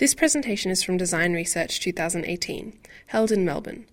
This 0.00 0.14
presentation 0.14 0.70
is 0.70 0.82
from 0.82 0.96
Design 0.96 1.34
Research 1.34 1.78
2018, 1.78 2.72
held 3.08 3.30
in 3.30 3.44
Melbourne. 3.44 3.84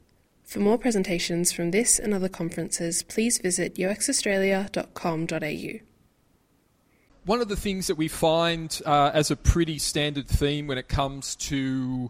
For 0.45 0.59
more 0.59 0.77
presentations 0.77 1.51
from 1.51 1.71
this 1.71 1.99
and 1.99 2.13
other 2.13 2.29
conferences, 2.29 3.03
please 3.03 3.39
visit 3.39 3.75
uxaustralia.com.au. 3.75 5.79
One 7.25 7.41
of 7.41 7.49
the 7.49 7.57
things 7.57 7.87
that 7.87 7.95
we 7.95 8.07
find 8.07 8.81
uh, 8.85 9.11
as 9.13 9.31
a 9.31 9.35
pretty 9.35 9.79
standard 9.79 10.29
theme 10.29 10.65
when 10.65 10.77
it 10.77 10.87
comes 10.87 11.35
to 11.35 12.09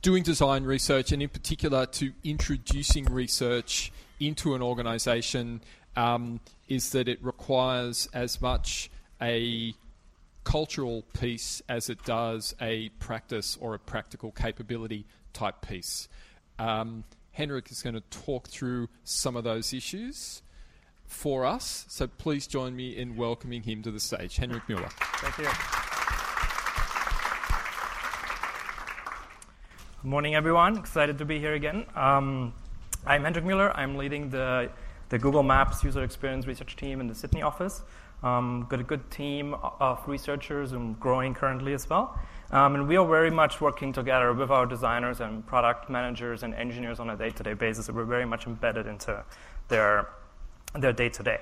doing 0.00 0.22
design 0.22 0.64
research 0.64 1.12
and, 1.12 1.22
in 1.22 1.28
particular, 1.28 1.84
to 1.84 2.12
introducing 2.24 3.04
research 3.12 3.92
into 4.18 4.54
an 4.54 4.62
organisation 4.62 5.60
um, 5.96 6.40
is 6.66 6.92
that 6.92 7.08
it 7.08 7.22
requires 7.22 8.08
as 8.14 8.40
much 8.40 8.90
a 9.20 9.74
cultural 10.48 11.02
piece 11.12 11.60
as 11.68 11.90
it 11.90 12.02
does 12.04 12.54
a 12.58 12.88
practice 13.00 13.58
or 13.60 13.74
a 13.74 13.78
practical 13.78 14.30
capability 14.30 15.04
type 15.34 15.60
piece. 15.60 16.08
Um, 16.58 17.04
Henrik 17.32 17.70
is 17.70 17.82
going 17.82 17.96
to 17.96 18.00
talk 18.00 18.48
through 18.48 18.88
some 19.04 19.36
of 19.36 19.44
those 19.44 19.74
issues 19.74 20.40
for 21.04 21.44
us. 21.44 21.84
So 21.90 22.06
please 22.06 22.46
join 22.46 22.74
me 22.74 22.96
in 22.96 23.14
welcoming 23.14 23.62
him 23.62 23.82
to 23.82 23.90
the 23.90 24.00
stage. 24.00 24.38
Henrik 24.38 24.66
Mueller. 24.70 24.88
Thank 24.88 25.36
you. 25.36 25.44
Good 30.00 30.08
morning, 30.08 30.34
everyone. 30.34 30.78
Excited 30.78 31.18
to 31.18 31.26
be 31.26 31.38
here 31.38 31.52
again. 31.52 31.84
Um, 31.94 32.54
I'm 33.04 33.22
Henrik 33.22 33.44
Mueller. 33.44 33.76
I'm 33.76 33.98
leading 33.98 34.30
the, 34.30 34.70
the 35.10 35.18
Google 35.18 35.42
Maps 35.42 35.84
user 35.84 36.02
experience 36.02 36.46
research 36.46 36.74
team 36.74 37.02
in 37.02 37.06
the 37.06 37.14
Sydney 37.14 37.42
office. 37.42 37.82
Um, 38.22 38.66
got 38.68 38.80
a 38.80 38.84
good 38.84 39.10
team 39.10 39.54
of 39.54 40.06
researchers 40.08 40.72
and 40.72 40.98
growing 40.98 41.34
currently 41.34 41.72
as 41.72 41.88
well. 41.88 42.18
Um, 42.50 42.74
and 42.74 42.88
we 42.88 42.96
are 42.96 43.06
very 43.06 43.30
much 43.30 43.60
working 43.60 43.92
together 43.92 44.32
with 44.32 44.50
our 44.50 44.66
designers 44.66 45.20
and 45.20 45.46
product 45.46 45.88
managers 45.88 46.42
and 46.42 46.54
engineers 46.54 46.98
on 46.98 47.10
a 47.10 47.16
day-to-day 47.16 47.54
basis. 47.54 47.86
So 47.86 47.92
we're 47.92 48.04
very 48.04 48.24
much 48.24 48.46
embedded 48.46 48.86
into 48.86 49.22
their 49.68 50.08
their 50.74 50.92
day-to-day. 50.92 51.40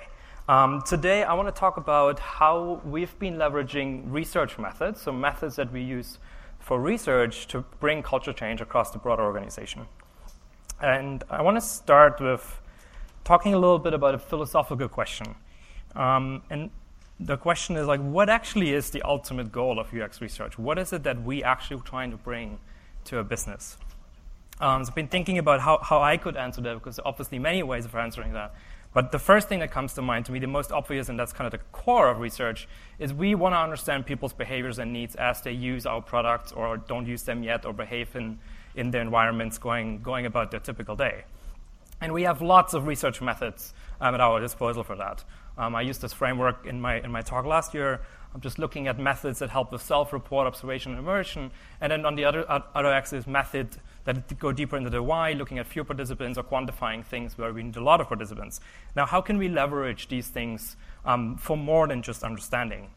Um, 0.49 0.83
today, 0.87 1.25
I 1.25 1.35
want 1.35 1.49
to 1.49 1.59
talk 1.59 1.77
about 1.77 2.21
how 2.21 2.81
we've 2.85 3.19
been 3.19 3.37
leveraging 3.37 4.05
research 4.07 4.59
methods, 4.59 5.03
so 5.03 5.11
methods 5.11 5.57
that 5.57 5.73
we 5.73 5.83
use 5.83 6.19
for 6.61 6.81
research 6.81 7.49
to 7.49 7.65
bring 7.81 8.03
culture 8.03 8.33
change 8.33 8.61
across 8.61 8.91
the 8.91 8.99
broader 8.99 9.25
organization. 9.25 9.87
And 10.81 11.25
I 11.31 11.43
want 11.43 11.57
to 11.57 11.61
start 11.61 12.21
with 12.21 12.61
talking 13.25 13.55
a 13.55 13.59
little 13.59 13.79
bit 13.79 13.95
about 13.95 14.15
a 14.15 14.19
philosophical 14.19 14.89
question. 14.89 15.35
Um, 15.95 16.43
and 16.51 16.71
the 17.19 17.37
question 17.37 17.77
is 17.77 17.87
like, 17.87 18.01
what 18.01 18.29
actually 18.29 18.73
is 18.73 18.91
the 18.91 19.03
ultimate 19.03 19.51
goal 19.53 19.79
of 19.79 19.93
UX 19.95 20.21
research? 20.21 20.59
What 20.59 20.79
is 20.79 20.93
it 20.93 21.03
that 21.05 21.23
we 21.23 21.43
actually 21.43 21.81
trying 21.83 22.11
to 22.11 22.17
bring 22.17 22.59
to 23.05 23.19
a 23.19 23.25
business? 23.25 23.79
Um, 24.61 24.85
so 24.85 24.91
I've 24.91 24.95
been 24.95 25.09
thinking 25.09 25.39
about 25.39 25.61
how, 25.61 25.79
how 25.83 26.03
I 26.03 26.17
could 26.17 26.37
answer 26.37 26.61
that 26.63 26.75
because 26.75 26.99
obviously 27.05 27.39
many 27.39 27.63
ways 27.63 27.85
of 27.85 27.95
answering 27.95 28.33
that. 28.33 28.55
But 28.97 29.13
the 29.13 29.19
first 29.19 29.49
thing 29.49 29.59
that 29.59 29.71
comes 29.71 29.93
to 29.95 30.03
mind 30.03 30.25
to 30.25 30.33
me, 30.33 30.39
the 30.39 30.47
most 30.47 30.73
obvious, 30.73 31.11
and 31.11 31.21
that's 31.21 31.33
kind 31.33 31.45
of 31.45 31.53
the 31.53 31.65
core 31.71 32.09
of 32.09 32.19
research, 32.19 32.67
is 32.99 33.13
we 33.13 33.35
want 33.35 33.55
to 33.55 33.59
understand 33.59 34.07
people's 34.07 34.33
behaviors 34.33 34.79
and 34.79 34.91
needs 34.91 35.15
as 35.17 35.43
they 35.43 35.53
use 35.53 35.85
our 35.85 36.01
products 36.01 36.51
or 36.53 36.79
don't 36.79 37.07
use 37.07 37.23
them 37.23 37.43
yet 37.43 37.67
or 37.67 37.75
behave 37.75 38.17
in, 38.17 38.39
in 38.75 38.91
their 38.91 39.03
environments 39.03 39.59
going, 39.59 40.01
going 40.01 40.25
about 40.25 40.51
their 40.51 40.61
typical 40.61 40.97
day. 40.97 41.25
And 42.01 42.13
we 42.13 42.23
have 42.23 42.41
lots 42.41 42.73
of 42.73 42.87
research 42.87 43.21
methods 43.21 43.75
um, 44.01 44.15
at 44.15 44.21
our 44.23 44.41
disposal 44.41 44.83
for 44.83 44.97
that. 44.97 45.25
Um, 45.59 45.75
I 45.75 45.83
used 45.83 46.01
this 46.01 46.13
framework 46.13 46.67
in 46.67 46.81
my, 46.81 47.01
in 47.01 47.11
my 47.11 47.23
talk 47.23 47.45
last 47.45 47.75
year. 47.75 48.01
I'm 48.35 48.41
just 48.41 48.59
looking 48.59 48.87
at 48.87 48.99
methods 48.99 49.39
that 49.39 49.49
help 49.49 49.73
with 49.73 49.83
self-report, 49.83 50.47
observation, 50.47 50.93
and 50.93 50.99
immersion. 50.99 51.51
And 51.81 51.91
then 51.91 52.05
on 52.05 52.17
the 52.17 52.25
other, 52.27 52.45
other 52.49 52.93
axis, 52.93 53.27
methods 53.27 53.79
that 54.05 54.39
go 54.39 54.53
deeper 54.53 54.77
into 54.77 54.91
the 54.91 55.03
why, 55.03 55.33
looking 55.33 55.59
at 55.59 55.67
few 55.67 55.85
participants 55.85 56.39
or 56.39 56.45
quantifying 56.45 57.05
things 57.05 57.39
where 57.39 57.53
we 57.53 57.63
need 57.63 57.77
a 57.77 57.83
lot 57.83 58.01
of 58.01 58.09
participants. 58.09 58.61
Now, 58.95 59.07
how 59.07 59.21
can 59.21 59.39
we 59.39 59.49
leverage 59.49 60.09
these 60.09 60.29
things 60.29 60.77
um, 61.05 61.39
for 61.39 61.57
more 61.57 61.89
than 61.89 62.03
just 62.03 62.23
understanding? 62.23 62.91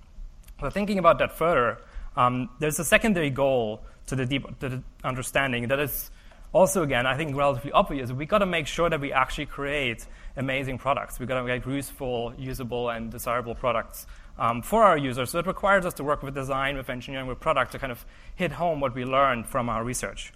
So 0.60 0.70
thinking 0.70 1.00
about 1.00 1.20
that 1.20 1.32
further, 1.32 1.80
um, 2.18 2.50
there's 2.60 2.80
a 2.80 2.86
secondary 2.86 3.30
goal 3.30 3.82
to 4.08 4.16
the 4.16 4.26
deep 4.26 4.60
to 4.60 4.70
the 4.70 4.84
understanding 5.04 5.70
that 5.70 5.80
is 5.80 6.12
also, 6.52 6.84
again, 6.84 7.06
I 7.06 7.16
think 7.16 7.36
relatively 7.36 7.72
obvious. 7.72 8.12
We've 8.12 8.28
got 8.28 8.40
to 8.40 8.46
make 8.46 8.68
sure 8.68 8.90
that 8.90 9.00
we 9.00 9.14
actually 9.14 9.46
create 9.46 10.06
amazing 10.40 10.78
products. 10.78 11.20
We 11.20 11.26
got 11.26 11.40
to 11.40 11.44
make 11.44 11.66
useful, 11.66 12.34
usable, 12.38 12.90
and 12.90 13.12
desirable 13.12 13.54
products 13.54 14.08
um, 14.38 14.62
for 14.62 14.84
our 14.84 14.98
users. 14.98 15.30
So 15.30 15.40
it 15.40 15.46
requires 15.46 15.86
us 15.86 15.94
to 15.96 16.04
work 16.04 16.24
with 16.24 16.34
design, 16.34 16.78
with 16.78 16.90
engineering, 16.90 17.28
with 17.28 17.40
product 17.40 17.74
to 17.74 17.80
kind 17.80 17.92
of 17.92 18.06
hit 18.36 18.54
home 18.54 18.80
what 18.80 18.96
we 18.96 19.06
learned 19.06 19.48
from 19.48 19.70
our 19.70 19.84
research. 19.84 20.34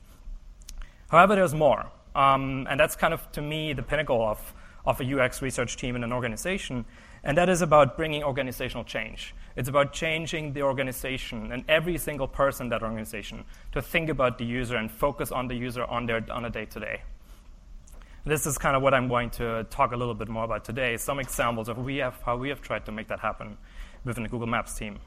However, 1.07 1.35
there's 1.35 1.55
more, 1.55 1.91
um, 2.15 2.67
and 2.69 2.79
that's 2.79 2.95
kind 2.95 3.13
of 3.13 3.31
to 3.31 3.41
me 3.41 3.73
the 3.73 3.83
pinnacle 3.83 4.21
of 4.21 4.53
of 4.85 4.99
a 4.99 5.21
UX 5.21 5.41
research 5.41 5.77
team 5.77 5.95
in 5.95 6.03
an 6.03 6.11
organization, 6.11 6.83
and 7.23 7.37
that 7.37 7.47
is 7.47 7.61
about 7.61 7.95
bringing 7.95 8.23
organizational 8.23 8.83
change. 8.83 9.33
It's 9.55 9.69
about 9.69 9.93
changing 9.93 10.53
the 10.53 10.63
organization 10.63 11.51
and 11.51 11.63
every 11.69 11.97
single 11.97 12.27
person 12.27 12.65
in 12.65 12.69
that 12.71 12.83
organization 12.83 13.45
to 13.71 13.81
think 13.81 14.09
about 14.09 14.37
the 14.37 14.45
user 14.45 14.75
and 14.75 14.91
focus 14.91 15.31
on 15.31 15.47
the 15.47 15.55
user 15.55 15.85
on, 15.85 16.05
their, 16.05 16.25
on 16.29 16.43
a 16.43 16.49
day 16.49 16.65
to 16.65 16.79
day. 16.79 17.01
This 18.25 18.45
is 18.45 18.57
kind 18.57 18.73
of 18.73 18.81
what 18.81 18.93
I'm 18.93 19.09
going 19.09 19.31
to 19.31 19.65
talk 19.69 19.91
a 19.91 19.97
little 19.97 20.13
bit 20.13 20.29
more 20.29 20.45
about 20.45 20.63
today. 20.63 20.95
Some 20.95 21.19
examples 21.19 21.67
of 21.67 21.77
we 21.77 21.97
have, 21.97 22.21
how 22.25 22.37
we 22.37 22.47
have 22.47 22.61
tried 22.61 22.85
to 22.85 22.91
make 22.93 23.09
that 23.09 23.19
happen 23.19 23.57
within 24.05 24.23
the 24.23 24.29
Google 24.29 24.47
Maps 24.47 24.75
team. 24.75 24.99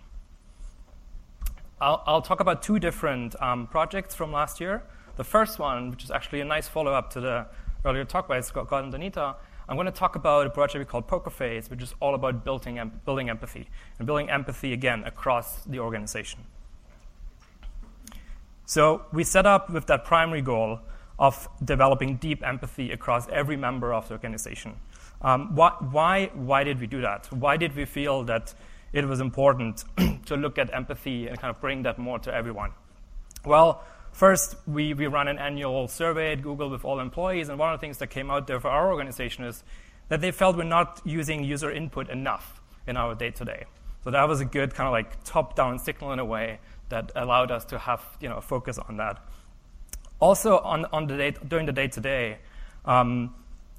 I'll, 1.81 2.03
I'll 2.07 2.21
talk 2.21 2.41
about 2.41 2.63
two 2.63 2.79
different 2.79 3.35
um, 3.41 3.69
projects 3.69 4.15
from 4.15 4.33
last 4.33 4.61
year. 4.61 4.83
The 5.17 5.25
first 5.25 5.59
one, 5.59 5.91
which 5.91 6.05
is 6.05 6.11
actually 6.11 6.43
a 6.43 6.45
nice 6.45 6.69
follow 6.69 6.93
up 6.93 7.09
to 7.13 7.23
the 7.23 7.47
earlier 7.87 8.05
talk 8.05 8.29
by 8.29 8.39
Scott 8.43 8.71
and 8.71 8.93
Danita, 8.93 9.37
I'm 9.67 9.77
going 9.77 9.87
to 9.87 9.93
talk 9.93 10.15
about 10.15 10.47
a 10.47 10.51
project 10.51 10.79
we 10.79 10.85
call 10.85 11.01
Poker 11.01 11.31
Face, 11.31 11.71
which 11.71 11.83
is 11.83 11.95
all 12.01 12.15
about 12.15 12.45
building, 12.45 12.79
em- 12.79 13.01
building 13.07 13.31
empathy 13.31 13.67
and 13.99 14.07
building 14.07 14.29
empathy 14.29 14.75
again 14.75 15.05
across 15.05 15.65
the 15.65 15.79
organization. 15.79 16.41
So 18.67 19.07
we 19.11 19.25
set 19.25 19.47
up 19.47 19.71
with 19.71 19.87
that 19.87 20.05
primary 20.05 20.43
goal 20.43 20.81
of 21.19 21.49
developing 21.65 22.17
deep 22.17 22.47
empathy 22.47 22.93
across 22.93 23.29
every 23.29 23.57
member 23.57 23.93
of 23.93 24.09
the 24.09 24.15
organization. 24.15 24.75
Um, 25.23 25.55
why, 25.55 26.31
why, 26.35 26.65
did 26.65 26.79
we 26.79 26.87
do 26.87 27.01
that? 27.01 27.33
Why 27.33 27.57
did 27.57 27.75
we 27.75 27.85
feel 27.87 28.25
that 28.25 28.55
it 28.93 29.07
was 29.07 29.21
important 29.21 29.85
to 30.27 30.37
look 30.37 30.59
at 30.59 30.73
empathy 30.75 31.27
and 31.27 31.39
kind 31.39 31.55
of 31.55 31.61
bring 31.61 31.83
that 31.85 31.99
more 31.99 32.19
to 32.19 32.35
everyone? 32.35 32.73
Well, 33.45 33.83
First, 34.17 34.57
we, 34.67 34.95
we 34.95 35.09
run 35.09 35.29
an 35.29 35.39
annual 35.39 35.89
survey 35.89 36.33
at 36.33 36.41
Google 36.41 36.71
with 36.71 36.87
all 36.87 37.01
employees, 37.01 37.51
and 37.51 37.59
one 37.59 37.75
of 37.75 37.79
the 37.79 37.85
things 37.85 37.99
that 37.99 38.07
came 38.07 38.31
out 38.31 38.47
there 38.47 38.59
for 38.59 38.69
our 38.69 38.91
organization 38.91 39.45
is 39.45 39.63
that 40.09 40.23
they 40.23 40.31
felt 40.31 40.57
we're 40.57 40.65
not 40.65 41.03
using 41.05 41.45
user 41.45 41.71
input 41.71 42.09
enough 42.09 42.63
in 42.87 42.97
our 42.97 43.15
day 43.15 43.31
to 43.33 43.45
day. 43.45 43.67
So 44.05 44.11
that 44.11 44.27
was 44.27 44.41
a 44.41 44.47
good 44.47 44.75
kind 44.75 44.87
of 44.87 44.93
like 44.93 45.23
top 45.25 45.55
down 45.55 45.79
signal 45.79 46.13
in 46.13 46.19
a 46.19 46.25
way 46.25 46.61
that 46.89 47.13
allowed 47.15 47.51
us 47.51 47.67
to 47.67 47.79
have 47.79 48.03
you 48.19 48.31
know, 48.31 48.41
focus 48.41 48.79
on 48.79 48.97
that. 48.97 49.23
Also, 50.21 50.59
on, 50.59 50.87
on 50.87 51.07
the 51.07 51.17
day, 51.17 51.35
during 51.47 51.67
the 51.67 51.73
day 51.73 51.89
to 51.89 52.01
day, 52.01 52.39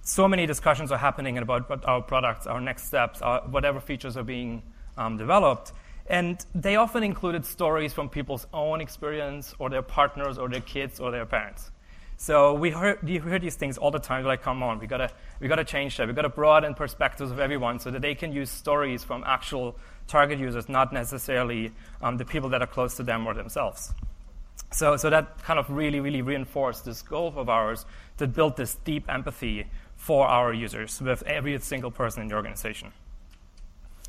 so 0.02 0.28
many 0.28 0.46
discussions 0.46 0.92
are 0.92 0.98
happening 0.98 1.38
about 1.38 1.84
our 1.86 2.02
products, 2.02 2.48
our 2.48 2.62
next 2.62 2.86
steps, 2.86 3.22
our, 3.22 3.42
whatever 3.42 3.80
features 3.80 4.16
are 4.18 4.24
being 4.24 4.62
um, 4.98 5.18
developed. 5.18 5.74
And 6.10 6.44
they 6.56 6.78
often 6.78 7.04
included 7.04 7.46
stories 7.46 7.94
from 7.94 8.08
people's 8.10 8.48
own 8.54 8.80
experience, 8.82 9.56
or 9.60 9.70
their 9.70 9.82
partners, 9.82 10.38
or 10.38 10.48
their 10.48 10.62
kids, 10.62 11.00
or 11.00 11.12
their 11.12 11.26
parents. 11.26 11.72
So 12.20 12.54
we 12.54 12.72
heard, 12.72 13.04
we 13.04 13.18
heard 13.18 13.42
these 13.42 13.56
things 13.56 13.78
all 13.78 13.92
the 13.92 14.00
time. 14.00 14.24
We're 14.24 14.30
like, 14.30 14.42
come 14.42 14.64
on, 14.64 14.80
we 14.80 14.88
gotta, 14.88 15.12
we 15.40 15.48
gotta 15.48 15.66
change 15.66 15.98
that. 15.98 16.08
We 16.08 16.14
gotta 16.14 16.30
broaden 16.30 16.74
perspectives 16.74 17.30
of 17.30 17.40
everyone 17.40 17.80
so 17.80 17.92
that 17.92 18.02
they 18.02 18.16
can 18.16 18.32
use 18.32 18.50
stories 18.50 19.04
from 19.04 19.24
actual 19.26 19.76
target 20.08 20.40
users, 20.40 20.70
not 20.70 20.94
necessarily 20.94 21.72
um, 22.02 22.18
the 22.18 22.26
people 22.26 22.50
that 22.50 22.62
are 22.62 22.68
close 22.68 22.96
to 22.96 23.04
them 23.04 23.28
or 23.28 23.34
themselves. 23.34 23.94
So, 24.72 24.98
so 24.98 25.10
that 25.10 25.42
kind 25.44 25.60
of 25.60 25.70
really, 25.70 26.00
really 26.00 26.22
reinforced 26.22 26.86
this 26.86 27.02
goal 27.02 27.34
of 27.36 27.50
ours 27.50 27.86
to 28.18 28.28
build 28.28 28.58
this 28.58 28.76
deep 28.84 29.10
empathy 29.10 29.68
for 29.96 30.28
our 30.28 30.54
users 30.54 31.02
with 31.02 31.24
every 31.24 31.60
single 31.60 31.92
person 31.92 32.22
in 32.22 32.28
the 32.28 32.36
organization. 32.36 32.92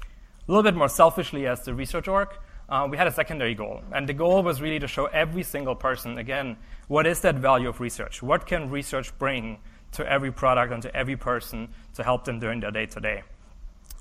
A 0.02 0.50
little 0.50 0.62
bit 0.62 0.74
more 0.74 0.88
selfishly 0.88 1.46
as 1.46 1.62
the 1.64 1.74
research 1.74 2.08
org, 2.08 2.28
uh, 2.68 2.86
we 2.90 2.96
had 2.96 3.06
a 3.06 3.12
secondary 3.12 3.54
goal. 3.54 3.82
And 3.92 4.08
the 4.08 4.12
goal 4.12 4.42
was 4.42 4.60
really 4.60 4.78
to 4.78 4.88
show 4.88 5.06
every 5.06 5.42
single 5.42 5.74
person, 5.74 6.18
again, 6.18 6.56
what 6.88 7.06
is 7.06 7.20
that 7.20 7.36
value 7.36 7.68
of 7.68 7.80
research? 7.80 8.22
What 8.22 8.46
can 8.46 8.70
research 8.70 9.16
bring 9.18 9.58
to 9.92 10.10
every 10.10 10.32
product 10.32 10.72
and 10.72 10.82
to 10.82 10.94
every 10.94 11.16
person 11.16 11.68
to 11.94 12.02
help 12.02 12.24
them 12.24 12.40
during 12.40 12.60
their 12.60 12.70
day 12.70 12.86
to 12.86 13.00
day? 13.00 13.22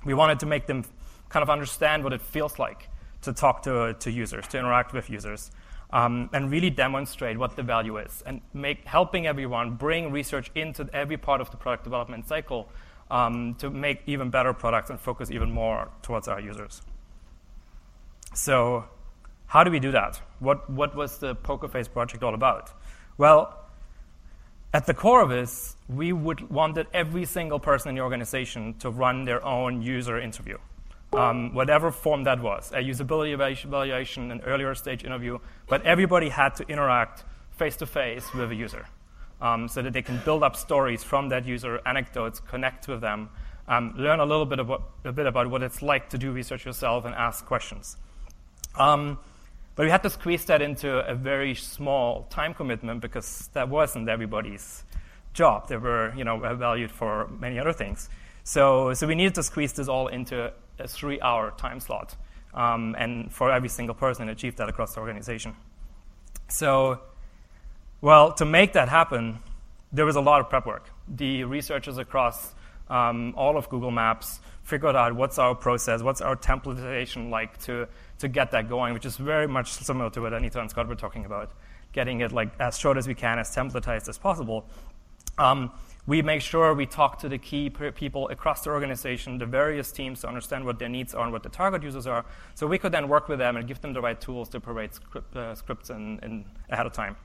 We 0.05 0.13
wanted 0.13 0.39
to 0.41 0.45
make 0.45 0.67
them 0.67 0.83
kind 1.29 1.43
of 1.43 1.49
understand 1.49 2.03
what 2.03 2.13
it 2.13 2.21
feels 2.21 2.59
like 2.59 2.89
to 3.21 3.33
talk 3.33 3.63
to, 3.63 3.95
to 3.99 4.11
users, 4.11 4.47
to 4.49 4.59
interact 4.59 4.93
with 4.93 5.09
users, 5.09 5.51
um, 5.91 6.29
and 6.33 6.51
really 6.51 6.69
demonstrate 6.69 7.37
what 7.37 7.55
the 7.55 7.63
value 7.63 7.97
is, 7.97 8.23
and 8.25 8.41
make 8.53 8.85
helping 8.85 9.27
everyone 9.27 9.75
bring 9.75 10.11
research 10.11 10.51
into 10.55 10.87
every 10.93 11.17
part 11.17 11.41
of 11.41 11.49
the 11.51 11.57
product 11.57 11.83
development 11.83 12.27
cycle 12.27 12.69
um, 13.09 13.55
to 13.55 13.69
make 13.69 14.01
even 14.05 14.29
better 14.29 14.53
products 14.53 14.89
and 14.89 14.99
focus 14.99 15.31
even 15.31 15.51
more 15.51 15.89
towards 16.01 16.27
our 16.27 16.39
users. 16.39 16.81
So 18.33 18.85
how 19.47 19.63
do 19.63 19.71
we 19.71 19.79
do 19.79 19.91
that? 19.91 20.21
What, 20.39 20.69
what 20.69 20.95
was 20.95 21.19
the 21.19 21.35
PokerFace 21.35 21.91
project 21.91 22.23
all 22.23 22.33
about? 22.33 22.73
Well, 23.17 23.57
at 24.73 24.85
the 24.85 24.93
core 24.93 25.21
of 25.21 25.29
this, 25.29 25.77
we 25.87 26.11
would 26.11 26.49
wanted 26.49 26.87
every 26.93 27.25
single 27.25 27.59
person 27.59 27.89
in 27.89 27.95
the 27.95 28.01
organization 28.01 28.73
to 28.79 28.91
run 28.91 29.23
their 29.23 29.43
own 29.45 29.81
user 29.81 30.19
interview, 30.19 30.57
um, 31.17 31.53
whatever 31.53 31.91
form 31.91 32.23
that 32.23 32.41
was, 32.41 32.71
a 32.71 32.77
usability 32.77 33.33
evaluation, 33.33 34.31
an 34.31 34.41
earlier 34.41 34.75
stage 34.75 35.03
interview, 35.03 35.39
but 35.67 35.85
everybody 35.85 36.29
had 36.29 36.55
to 36.55 36.67
interact 36.67 37.23
face 37.51 37.75
to 37.77 37.85
face 37.85 38.33
with 38.33 38.51
a 38.51 38.55
user 38.55 38.85
um, 39.41 39.67
so 39.67 39.81
that 39.81 39.93
they 39.93 40.01
can 40.01 40.19
build 40.23 40.43
up 40.43 40.55
stories 40.55 41.03
from 41.03 41.29
that 41.29 41.45
user, 41.45 41.81
anecdotes, 41.85 42.39
connect 42.39 42.87
with 42.87 43.01
them, 43.01 43.29
um, 43.67 43.93
learn 43.97 44.19
a 44.19 44.25
little 44.25 44.45
bit 44.45 44.59
about, 44.59 44.89
a 45.03 45.11
bit 45.11 45.25
about 45.25 45.49
what 45.49 45.63
it's 45.63 45.81
like 45.81 46.09
to 46.09 46.17
do 46.17 46.31
research 46.31 46.65
yourself 46.65 47.05
and 47.05 47.13
ask 47.15 47.45
questions. 47.45 47.97
Um, 48.75 49.17
but 49.75 49.85
we 49.85 49.91
had 49.91 50.03
to 50.03 50.09
squeeze 50.09 50.45
that 50.45 50.61
into 50.61 50.99
a 51.07 51.13
very 51.13 51.53
small 51.53 52.23
time 52.29 52.53
commitment 52.53 53.01
because 53.01 53.49
that 53.53 53.69
wasn't 53.69 54.09
everybody's 54.09 54.83
job. 55.33 55.67
They 55.67 55.77
were, 55.77 56.13
you 56.15 56.23
know, 56.23 56.39
valued 56.55 56.91
for 56.91 57.27
many 57.27 57.59
other 57.59 57.73
things. 57.73 58.09
So, 58.43 58.93
so 58.93 59.05
we 59.05 59.13
needed 59.13 59.35
to 59.35 59.43
squeeze 59.43 59.73
this 59.73 59.87
all 59.87 60.07
into 60.07 60.51
a 60.79 60.87
three-hour 60.87 61.53
time 61.57 61.79
slot, 61.79 62.15
um, 62.53 62.95
and 62.97 63.31
for 63.31 63.51
every 63.51 63.69
single 63.69 63.95
person, 63.95 64.29
achieve 64.29 64.55
that 64.57 64.69
across 64.69 64.93
the 64.93 64.99
organization. 64.99 65.55
So 66.49 67.01
well, 68.01 68.33
to 68.33 68.45
make 68.45 68.73
that 68.73 68.89
happen, 68.89 69.39
there 69.91 70.05
was 70.05 70.15
a 70.15 70.21
lot 70.21 70.39
of 70.39 70.49
prep 70.49 70.67
work. 70.67 70.89
The 71.07 71.45
researchers 71.45 71.97
across 71.97 72.53
um, 72.89 73.33
all 73.35 73.57
of 73.57 73.69
Google 73.69 73.89
Maps 73.89 74.39
figured 74.63 74.95
out 74.95 75.15
what's 75.15 75.39
our 75.39 75.55
process, 75.55 76.03
what's 76.03 76.21
our 76.21 76.35
templatization 76.35 77.31
like 77.31 77.57
to, 77.63 77.87
to 78.19 78.27
get 78.27 78.51
that 78.51 78.69
going, 78.69 78.93
which 78.93 79.05
is 79.05 79.17
very 79.17 79.47
much 79.47 79.71
similar 79.71 80.11
to 80.11 80.21
what 80.21 80.33
Anita 80.33 80.59
and 80.59 80.69
Scott 80.69 80.87
were 80.87 80.95
talking 80.95 81.25
about, 81.25 81.51
getting 81.91 82.21
it 82.21 82.31
like 82.31 82.49
as 82.59 82.77
short 82.77 82.97
as 82.97 83.07
we 83.07 83.15
can, 83.15 83.39
as 83.39 83.49
templatized 83.55 84.07
as 84.09 84.19
possible. 84.19 84.65
Um, 85.37 85.71
we 86.07 86.21
make 86.21 86.41
sure 86.41 86.73
we 86.73 86.85
talk 86.85 87.19
to 87.19 87.29
the 87.29 87.37
key 87.37 87.69
people 87.69 88.29
across 88.29 88.63
the 88.63 88.69
organization, 88.69 89.37
the 89.37 89.45
various 89.45 89.91
teams, 89.91 90.21
to 90.21 90.27
understand 90.27 90.63
what 90.63 90.79
their 90.79 90.87
needs 90.87 91.13
are 91.13 91.23
and 91.23 91.33
what 91.33 91.43
the 91.43 91.49
target 91.49 91.83
users 91.83 92.07
are, 92.07 92.25
so 92.55 92.65
we 92.65 92.77
could 92.77 92.93
then 92.93 93.09
work 93.09 93.27
with 93.27 93.39
them 93.39 93.57
and 93.57 93.67
give 93.67 93.81
them 93.81 93.91
the 93.91 94.01
right 94.01 94.19
tools 94.19 94.47
to 94.49 94.61
provide 94.61 94.93
script, 94.93 95.35
uh, 95.35 95.53
scripts 95.53 95.89
in, 95.89 96.17
in 96.23 96.45
ahead 96.69 96.85
of 96.85 96.93
time. 96.93 97.17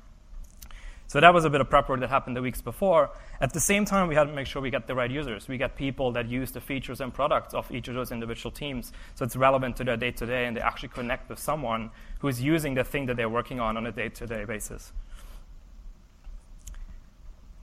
So 1.06 1.20
that 1.20 1.32
was 1.32 1.44
a 1.44 1.50
bit 1.50 1.60
of 1.60 1.68
prep 1.68 1.88
work 1.88 2.00
that 2.00 2.08
happened 2.08 2.36
the 2.36 2.42
weeks 2.42 2.60
before. 2.62 3.10
At 3.40 3.52
the 3.52 3.60
same 3.60 3.84
time, 3.84 4.08
we 4.08 4.14
had 4.14 4.24
to 4.24 4.32
make 4.32 4.46
sure 4.46 4.62
we 4.62 4.70
get 4.70 4.86
the 4.86 4.94
right 4.94 5.10
users. 5.10 5.46
We 5.46 5.58
get 5.58 5.76
people 5.76 6.10
that 6.12 6.26
use 6.26 6.52
the 6.52 6.60
features 6.60 7.02
and 7.02 7.12
products 7.12 7.52
of 7.52 7.70
each 7.70 7.86
of 7.86 7.94
those 7.94 8.10
individual 8.10 8.50
teams, 8.50 8.92
so 9.14 9.24
it's 9.24 9.36
relevant 9.36 9.76
to 9.76 9.84
their 9.84 9.96
day 9.96 10.10
to 10.10 10.26
day, 10.26 10.46
and 10.46 10.56
they 10.56 10.60
actually 10.60 10.88
connect 10.88 11.28
with 11.28 11.38
someone 11.38 11.90
who 12.18 12.28
is 12.28 12.42
using 12.42 12.74
the 12.74 12.82
thing 12.82 13.06
that 13.06 13.16
they're 13.16 13.28
working 13.28 13.60
on 13.60 13.76
on 13.76 13.86
a 13.86 13.92
day 13.92 14.08
to 14.08 14.26
day 14.26 14.44
basis. 14.44 14.92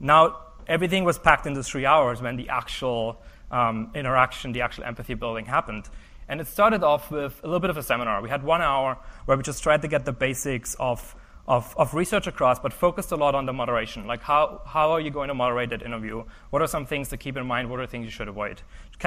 Now, 0.00 0.38
everything 0.66 1.04
was 1.04 1.18
packed 1.18 1.46
into 1.46 1.62
three 1.62 1.86
hours 1.86 2.20
when 2.22 2.36
the 2.36 2.48
actual 2.48 3.20
um, 3.50 3.90
interaction, 3.94 4.52
the 4.52 4.62
actual 4.62 4.84
empathy 4.84 5.14
building 5.14 5.44
happened. 5.44 5.88
And 6.28 6.40
it 6.40 6.46
started 6.46 6.82
off 6.82 7.10
with 7.10 7.38
a 7.42 7.46
little 7.46 7.60
bit 7.60 7.70
of 7.70 7.76
a 7.76 7.82
seminar. 7.82 8.22
We 8.22 8.30
had 8.30 8.42
one 8.42 8.62
hour 8.62 8.96
where 9.26 9.36
we 9.36 9.42
just 9.42 9.62
tried 9.62 9.82
to 9.82 9.88
get 9.88 10.04
the 10.04 10.12
basics 10.12 10.74
of 10.78 11.14
of, 11.50 11.74
of 11.76 11.94
research 11.94 12.28
across, 12.28 12.60
but 12.60 12.72
focused 12.72 13.10
a 13.10 13.16
lot 13.16 13.34
on 13.34 13.44
the 13.44 13.52
moderation. 13.52 14.06
Like, 14.06 14.22
how, 14.22 14.62
how 14.64 14.92
are 14.92 15.00
you 15.00 15.10
going 15.10 15.26
to 15.28 15.34
moderate 15.34 15.70
that 15.70 15.82
interview? 15.82 16.22
What 16.50 16.62
are 16.62 16.68
some 16.68 16.86
things 16.86 17.08
to 17.08 17.16
keep 17.16 17.36
in 17.36 17.44
mind? 17.44 17.68
What 17.68 17.80
are 17.80 17.86
things 17.88 18.04
you 18.04 18.10
should 18.12 18.28
avoid? 18.28 18.62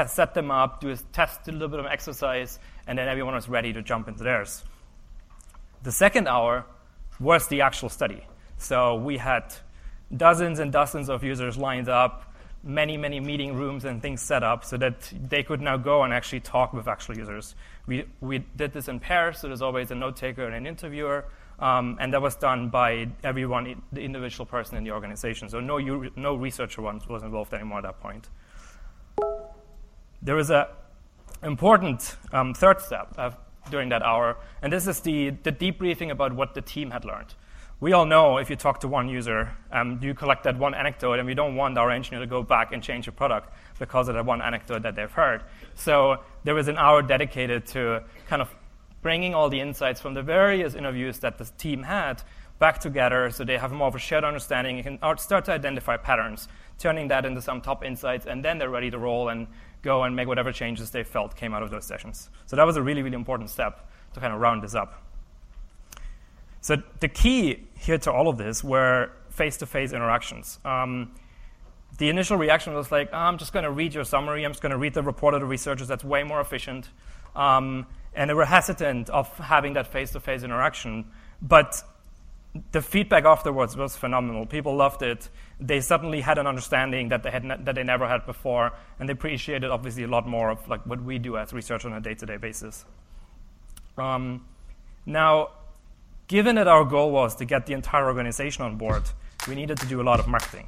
Set 0.07 0.33
them 0.33 0.51
up, 0.51 0.81
do 0.81 0.89
a 0.89 0.97
test, 0.97 1.45
do 1.45 1.51
a 1.51 1.53
little 1.53 1.69
bit 1.69 1.79
of 1.79 1.85
exercise, 1.85 2.59
and 2.85 2.97
then 2.97 3.07
everyone 3.07 3.33
was 3.33 3.47
ready 3.47 3.71
to 3.71 3.81
jump 3.81 4.09
into 4.09 4.23
theirs. 4.23 4.61
The 5.83 5.91
second 5.93 6.27
hour 6.27 6.65
was 7.17 7.47
the 7.47 7.61
actual 7.61 7.87
study. 7.87 8.25
So 8.57 8.95
we 8.95 9.17
had 9.17 9.53
dozens 10.15 10.59
and 10.59 10.71
dozens 10.71 11.09
of 11.09 11.23
users 11.23 11.57
lined 11.57 11.89
up, 11.89 12.33
many, 12.63 12.95
many 12.97 13.19
meeting 13.19 13.55
rooms 13.55 13.85
and 13.85 14.01
things 14.01 14.21
set 14.21 14.43
up 14.43 14.63
so 14.63 14.77
that 14.77 15.11
they 15.29 15.43
could 15.43 15.61
now 15.61 15.77
go 15.77 16.03
and 16.03 16.13
actually 16.13 16.39
talk 16.39 16.73
with 16.73 16.87
actual 16.87 17.17
users. 17.17 17.55
We, 17.85 18.05
we 18.21 18.39
did 18.55 18.71
this 18.73 18.87
in 18.87 18.99
pairs, 18.99 19.39
so 19.39 19.47
there's 19.47 19.61
always 19.61 19.91
a 19.91 19.95
note 19.95 20.15
taker 20.15 20.45
and 20.45 20.55
an 20.55 20.65
interviewer. 20.65 21.25
Um, 21.59 21.97
and 21.99 22.13
that 22.13 22.21
was 22.21 22.35
done 22.35 22.69
by 22.69 23.09
everyone, 23.23 23.81
the 23.91 24.01
individual 24.01 24.45
person 24.45 24.77
in 24.77 24.83
the 24.83 24.91
organization. 24.91 25.49
So 25.49 25.59
no, 25.59 25.77
no 26.15 26.35
researcher 26.35 26.81
was 26.81 27.23
involved 27.23 27.53
anymore 27.53 27.79
at 27.79 27.83
that 27.83 27.99
point. 27.99 28.27
There 30.21 30.35
was 30.35 30.49
an 30.49 30.65
important 31.43 32.15
um, 32.31 32.53
third 32.53 32.81
step 32.81 33.13
uh, 33.17 33.31
during 33.69 33.89
that 33.89 34.01
hour, 34.01 34.37
and 34.61 34.73
this 34.73 34.87
is 34.87 35.01
the, 35.01 35.31
the 35.43 35.51
debriefing 35.51 36.11
about 36.11 36.33
what 36.33 36.53
the 36.53 36.61
team 36.61 36.91
had 36.91 37.05
learned. 37.05 37.33
We 37.83 37.91
all 37.91 38.05
know 38.05 38.37
if 38.37 38.49
you 38.49 38.55
talk 38.55 38.79
to 38.79 38.87
one 38.87 39.09
user, 39.09 39.51
um, 39.69 39.99
you 40.01 40.13
collect 40.13 40.45
that 40.45 40.57
one 40.57 40.73
anecdote, 40.73 41.19
and 41.19 41.27
we 41.27 41.33
don't 41.33 41.57
want 41.57 41.77
our 41.77 41.91
engineer 41.91 42.21
to 42.21 42.25
go 42.25 42.41
back 42.41 42.71
and 42.71 42.81
change 42.81 43.07
the 43.07 43.11
product 43.11 43.53
because 43.77 44.07
of 44.07 44.15
that 44.15 44.25
one 44.25 44.41
anecdote 44.41 44.83
that 44.83 44.95
they've 44.95 45.11
heard. 45.11 45.43
So 45.75 46.23
there 46.45 46.55
was 46.55 46.69
an 46.69 46.77
hour 46.77 47.01
dedicated 47.01 47.65
to 47.73 48.01
kind 48.25 48.41
of 48.41 48.55
bringing 49.01 49.35
all 49.35 49.49
the 49.49 49.59
insights 49.59 49.99
from 49.99 50.13
the 50.13 50.23
various 50.23 50.75
interviews 50.75 51.19
that 51.19 51.37
the 51.37 51.43
team 51.57 51.83
had 51.83 52.23
back 52.57 52.79
together 52.79 53.29
so 53.29 53.43
they 53.43 53.57
have 53.57 53.73
more 53.73 53.89
of 53.89 53.95
a 53.95 53.99
shared 53.99 54.23
understanding 54.23 54.79
and 54.79 55.01
can 55.01 55.17
start 55.17 55.43
to 55.43 55.51
identify 55.51 55.97
patterns, 55.97 56.47
turning 56.79 57.09
that 57.09 57.25
into 57.25 57.41
some 57.41 57.59
top 57.59 57.83
insights, 57.83 58.25
and 58.25 58.45
then 58.45 58.59
they're 58.59 58.69
ready 58.69 58.91
to 58.91 58.97
roll 58.97 59.27
and 59.27 59.45
go 59.81 60.03
and 60.03 60.15
make 60.15 60.29
whatever 60.29 60.53
changes 60.53 60.89
they 60.91 61.03
felt 61.03 61.35
came 61.35 61.53
out 61.53 61.61
of 61.61 61.69
those 61.69 61.83
sessions. 61.83 62.29
So 62.45 62.55
that 62.55 62.65
was 62.65 62.77
a 62.77 62.81
really, 62.81 63.01
really 63.01 63.17
important 63.17 63.49
step 63.49 63.89
to 64.13 64.21
kind 64.21 64.33
of 64.33 64.39
round 64.39 64.63
this 64.63 64.73
up. 64.73 65.03
So 66.63 66.77
the 67.01 67.09
key 67.09 67.67
here 67.77 67.97
to 67.99 68.11
all 68.11 68.29
of 68.29 68.37
this 68.37 68.63
were 68.63 69.11
face-to-face 69.31 69.91
interactions. 69.91 70.59
Um, 70.63 71.13
the 71.97 72.07
initial 72.07 72.37
reaction 72.37 72.73
was 72.73 72.89
like, 72.89 73.09
oh, 73.11 73.17
I'm 73.17 73.37
just 73.37 73.51
going 73.51 73.63
to 73.63 73.71
read 73.71 73.93
your 73.93 74.05
summary. 74.05 74.45
I'm 74.45 74.51
just 74.51 74.61
going 74.61 74.71
to 74.71 74.77
read 74.77 74.93
the 74.93 75.03
report 75.03 75.33
of 75.33 75.41
the 75.41 75.45
researchers. 75.45 75.89
That's 75.89 76.05
way 76.05 76.23
more 76.23 76.39
efficient. 76.39 76.87
Um, 77.35 77.85
and 78.15 78.29
they 78.29 78.33
were 78.33 78.45
hesitant 78.45 79.09
of 79.09 79.27
having 79.37 79.73
that 79.73 79.87
face-to-face 79.87 80.43
interaction. 80.43 81.11
But 81.41 81.83
the 82.71 82.81
feedback 82.81 83.25
afterwards 83.25 83.75
was 83.75 83.97
phenomenal. 83.97 84.45
People 84.45 84.73
loved 84.77 85.01
it. 85.01 85.27
They 85.59 85.81
suddenly 85.81 86.21
had 86.21 86.37
an 86.37 86.47
understanding 86.47 87.09
that 87.09 87.23
they 87.23 87.31
had 87.31 87.43
ne- 87.43 87.57
that 87.59 87.75
they 87.75 87.83
never 87.83 88.07
had 88.07 88.25
before, 88.25 88.71
and 88.99 89.09
they 89.09 89.13
appreciated 89.13 89.69
obviously 89.69 90.03
a 90.03 90.07
lot 90.07 90.25
more 90.25 90.49
of 90.49 90.65
like 90.69 90.85
what 90.85 91.03
we 91.03 91.19
do 91.19 91.35
as 91.35 91.51
research 91.51 91.83
on 91.83 91.91
a 91.91 91.99
day-to-day 91.99 92.37
basis. 92.37 92.85
Um, 93.97 94.45
now, 95.05 95.49
given 96.33 96.55
that 96.55 96.67
our 96.67 96.83
goal 96.83 97.11
was 97.11 97.35
to 97.35 97.45
get 97.45 97.67
the 97.67 97.73
entire 97.73 98.07
organization 98.07 98.63
on 98.63 98.75
board, 98.75 99.03
we 99.47 99.53
needed 99.53 99.77
to 99.77 99.85
do 99.85 100.01
a 100.01 100.05
lot 100.09 100.19
of 100.19 100.27
marketing. 100.27 100.67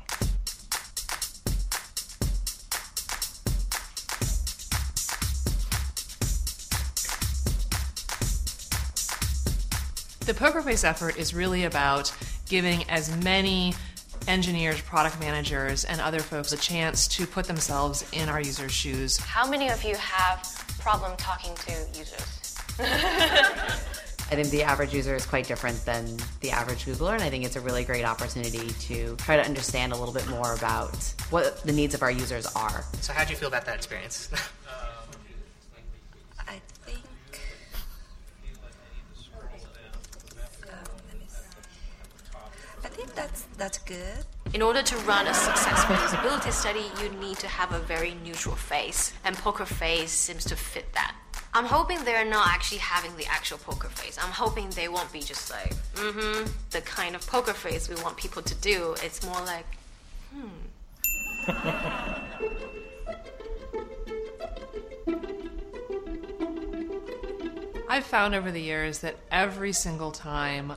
The 10.27 10.33
PokerFace 10.33 10.83
effort 10.83 11.17
is 11.17 11.33
really 11.33 11.63
about 11.63 12.13
giving 12.47 12.87
as 12.87 13.09
many 13.23 13.73
engineers, 14.27 14.79
product 14.81 15.19
managers, 15.19 15.83
and 15.83 15.99
other 15.99 16.19
folks 16.19 16.53
a 16.53 16.57
chance 16.57 17.07
to 17.07 17.25
put 17.25 17.45
themselves 17.47 18.07
in 18.11 18.29
our 18.29 18.39
users' 18.39 18.71
shoes. 18.71 19.17
How 19.17 19.49
many 19.49 19.69
of 19.71 19.83
you 19.83 19.95
have 19.95 20.43
problem 20.79 21.17
talking 21.17 21.55
to 21.55 21.71
users? 21.97 22.55
I 24.31 24.35
think 24.35 24.49
the 24.49 24.63
average 24.63 24.91
user 24.91 25.15
is 25.15 25.23
quite 25.23 25.47
different 25.47 25.85
than 25.85 26.17
the 26.41 26.49
average 26.49 26.85
Googler, 26.85 27.13
and 27.13 27.21
I 27.21 27.29
think 27.29 27.45
it's 27.45 27.55
a 27.55 27.61
really 27.61 27.83
great 27.83 28.05
opportunity 28.05 28.69
to 28.69 29.15
try 29.17 29.35
to 29.35 29.45
understand 29.45 29.93
a 29.93 29.95
little 29.95 30.13
bit 30.13 30.27
more 30.27 30.55
about 30.55 30.95
what 31.29 31.61
the 31.61 31.71
needs 31.71 31.93
of 31.93 32.01
our 32.01 32.09
users 32.09 32.47
are. 32.55 32.83
So, 33.01 33.13
how 33.13 33.23
do 33.23 33.29
you 33.29 33.37
feel 33.37 33.49
about 33.49 33.65
that 33.65 33.75
experience? 33.75 34.29
I 36.39 36.55
Um 36.55 36.59
I 42.83 42.87
think 42.87 43.13
that's 43.13 43.43
that's 43.57 43.77
good. 43.77 44.25
In 44.55 44.63
order 44.63 44.81
to 44.81 44.97
run 44.97 45.27
a 45.27 45.33
successful 45.35 45.95
usability 45.97 46.51
study, 46.51 46.85
you 46.99 47.09
need 47.19 47.37
to 47.37 47.47
have 47.47 47.73
a 47.73 47.79
very 47.79 48.15
neutral 48.23 48.55
face, 48.55 49.13
and 49.23 49.35
Poker 49.37 49.65
Face 49.65 50.11
seems 50.11 50.45
to 50.45 50.55
fit 50.55 50.93
that. 50.93 51.15
I'm 51.55 51.63
hoping 51.63 52.03
they're 52.03 52.25
not 52.25 52.49
actually 52.49 52.79
having 52.79 53.15
the 53.15 53.25
actual 53.27 53.57
poker 53.57 53.87
face. 53.87 54.19
I'm 54.21 54.29
hoping 54.29 54.69
they 54.71 54.89
won't 54.89 55.09
be 55.13 55.21
just 55.21 55.49
like, 55.49 55.73
mm-hmm, 55.93 56.51
the 56.71 56.81
kind 56.81 57.15
of 57.15 57.25
poker 57.25 57.53
face 57.53 57.87
we 57.87 57.95
want 58.03 58.17
people 58.17 58.41
to 58.41 58.53
do. 58.55 58.93
It's 59.01 59.25
more 59.25 59.39
like, 59.39 59.65
hmm. 60.33 60.49
I've 67.87 68.05
found 68.05 68.35
over 68.35 68.51
the 68.51 68.61
years 68.61 68.99
that 68.99 69.15
every 69.31 69.71
single 69.71 70.11
time 70.11 70.73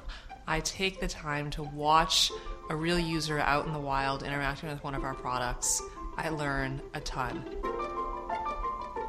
I 0.46 0.60
take 0.60 1.00
the 1.00 1.08
time 1.08 1.50
to 1.50 1.64
watch 1.64 2.30
a 2.70 2.76
real 2.76 3.00
user 3.00 3.40
out 3.40 3.66
in 3.66 3.72
the 3.72 3.80
wild 3.80 4.22
interacting 4.22 4.68
with 4.68 4.84
one 4.84 4.94
of 4.94 5.02
our 5.02 5.14
products, 5.14 5.82
I 6.16 6.28
learn 6.28 6.80
a 6.94 7.00
ton. 7.00 7.44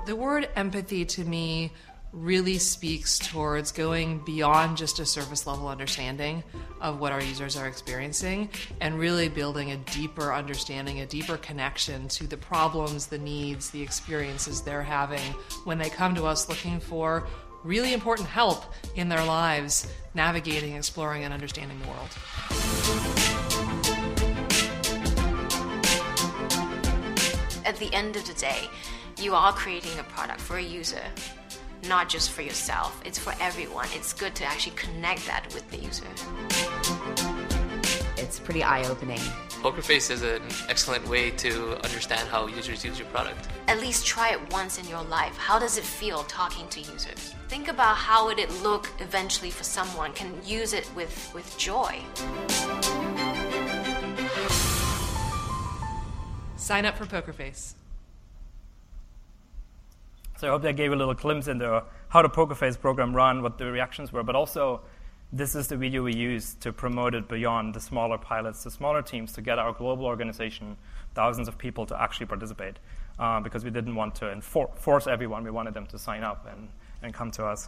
The 0.05 0.15
word 0.15 0.49
empathy 0.55 1.05
to 1.05 1.23
me 1.23 1.71
really 2.11 2.57
speaks 2.57 3.19
towards 3.19 3.71
going 3.71 4.19
beyond 4.25 4.75
just 4.77 4.99
a 4.99 5.05
surface 5.05 5.45
level 5.45 5.67
understanding 5.67 6.43
of 6.81 6.99
what 6.99 7.11
our 7.11 7.21
users 7.21 7.55
are 7.55 7.67
experiencing 7.67 8.49
and 8.81 8.97
really 8.97 9.29
building 9.29 9.71
a 9.71 9.77
deeper 9.77 10.33
understanding, 10.33 11.01
a 11.01 11.05
deeper 11.05 11.37
connection 11.37 12.07
to 12.07 12.25
the 12.25 12.37
problems, 12.37 13.07
the 13.07 13.17
needs, 13.19 13.69
the 13.69 13.81
experiences 13.81 14.61
they're 14.61 14.81
having 14.81 15.33
when 15.65 15.77
they 15.77 15.89
come 15.89 16.15
to 16.15 16.25
us 16.25 16.49
looking 16.49 16.79
for 16.79 17.27
really 17.63 17.93
important 17.93 18.27
help 18.27 18.63
in 18.95 19.09
their 19.09 19.23
lives 19.23 19.91
navigating, 20.15 20.75
exploring, 20.75 21.23
and 21.23 21.33
understanding 21.33 21.77
the 21.79 21.87
world. 21.87 22.09
At 27.65 27.77
the 27.77 27.93
end 27.93 28.15
of 28.15 28.25
the 28.25 28.33
day, 28.33 28.67
you 29.19 29.35
are 29.35 29.53
creating 29.53 29.97
a 29.99 30.03
product 30.03 30.41
for 30.41 30.57
a 30.57 30.63
user 30.63 31.03
not 31.87 32.09
just 32.09 32.31
for 32.31 32.41
yourself, 32.41 33.01
it's 33.05 33.17
for 33.17 33.33
everyone. 33.39 33.87
It's 33.93 34.13
good 34.13 34.35
to 34.35 34.45
actually 34.45 34.75
connect 34.75 35.25
that 35.27 35.45
with 35.53 35.69
the 35.71 35.77
user. 35.77 36.05
It's 38.17 38.39
pretty 38.39 38.63
eye 38.63 38.83
opening. 38.87 39.19
Pokerface 39.61 40.11
is 40.11 40.21
an 40.21 40.41
excellent 40.67 41.07
way 41.07 41.31
to 41.31 41.77
understand 41.83 42.27
how 42.29 42.47
users 42.47 42.83
use 42.83 42.99
your 42.99 43.07
product. 43.07 43.47
At 43.67 43.79
least 43.79 44.05
try 44.05 44.31
it 44.31 44.51
once 44.51 44.77
in 44.77 44.87
your 44.87 45.03
life. 45.03 45.35
How 45.37 45.57
does 45.57 45.77
it 45.77 45.83
feel 45.83 46.23
talking 46.23 46.67
to 46.69 46.79
users? 46.79 47.33
Think 47.47 47.67
about 47.69 47.95
how 47.95 48.25
would 48.25 48.39
it 48.39 48.51
look 48.61 48.89
eventually 48.99 49.51
for 49.51 49.63
someone 49.63 50.13
can 50.13 50.33
use 50.45 50.73
it 50.73 50.89
with, 50.95 51.31
with 51.33 51.57
joy. 51.57 51.99
Sign 56.57 56.85
up 56.85 56.97
for 56.97 57.05
Pokerface. 57.05 57.73
So 60.39 60.47
I 60.47 60.51
hope 60.51 60.61
that 60.61 60.77
gave 60.77 60.93
a 60.93 60.95
little 60.95 61.13
glimpse 61.13 61.49
into 61.49 61.83
how 62.07 62.21
the 62.21 62.29
Pokerface 62.29 62.79
program 62.79 63.13
ran, 63.13 63.41
what 63.43 63.57
the 63.57 63.69
reactions 63.69 64.13
were, 64.13 64.23
but 64.23 64.37
also 64.37 64.79
this 65.33 65.53
is 65.53 65.67
the 65.67 65.75
video 65.75 66.01
we 66.03 66.15
used 66.15 66.61
to 66.61 66.71
promote 66.71 67.13
it 67.13 67.27
beyond 67.27 67.73
the 67.73 67.81
smaller 67.81 68.17
pilots, 68.17 68.63
the 68.63 68.71
smaller 68.71 69.01
teams, 69.01 69.33
to 69.33 69.41
get 69.41 69.59
our 69.59 69.73
global 69.73 70.05
organization, 70.05 70.77
thousands 71.13 71.49
of 71.49 71.57
people, 71.57 71.85
to 71.87 72.01
actually 72.01 72.25
participate. 72.25 72.77
Uh, 73.19 73.41
because 73.41 73.65
we 73.65 73.69
didn't 73.69 73.95
want 73.95 74.15
to 74.15 74.27
enfor- 74.27 74.73
force 74.77 75.07
everyone, 75.07 75.43
we 75.43 75.51
wanted 75.51 75.73
them 75.73 75.85
to 75.87 75.99
sign 75.99 76.23
up 76.23 76.47
and, 76.49 76.69
and 77.03 77.13
come 77.13 77.31
to 77.31 77.43
us. 77.43 77.67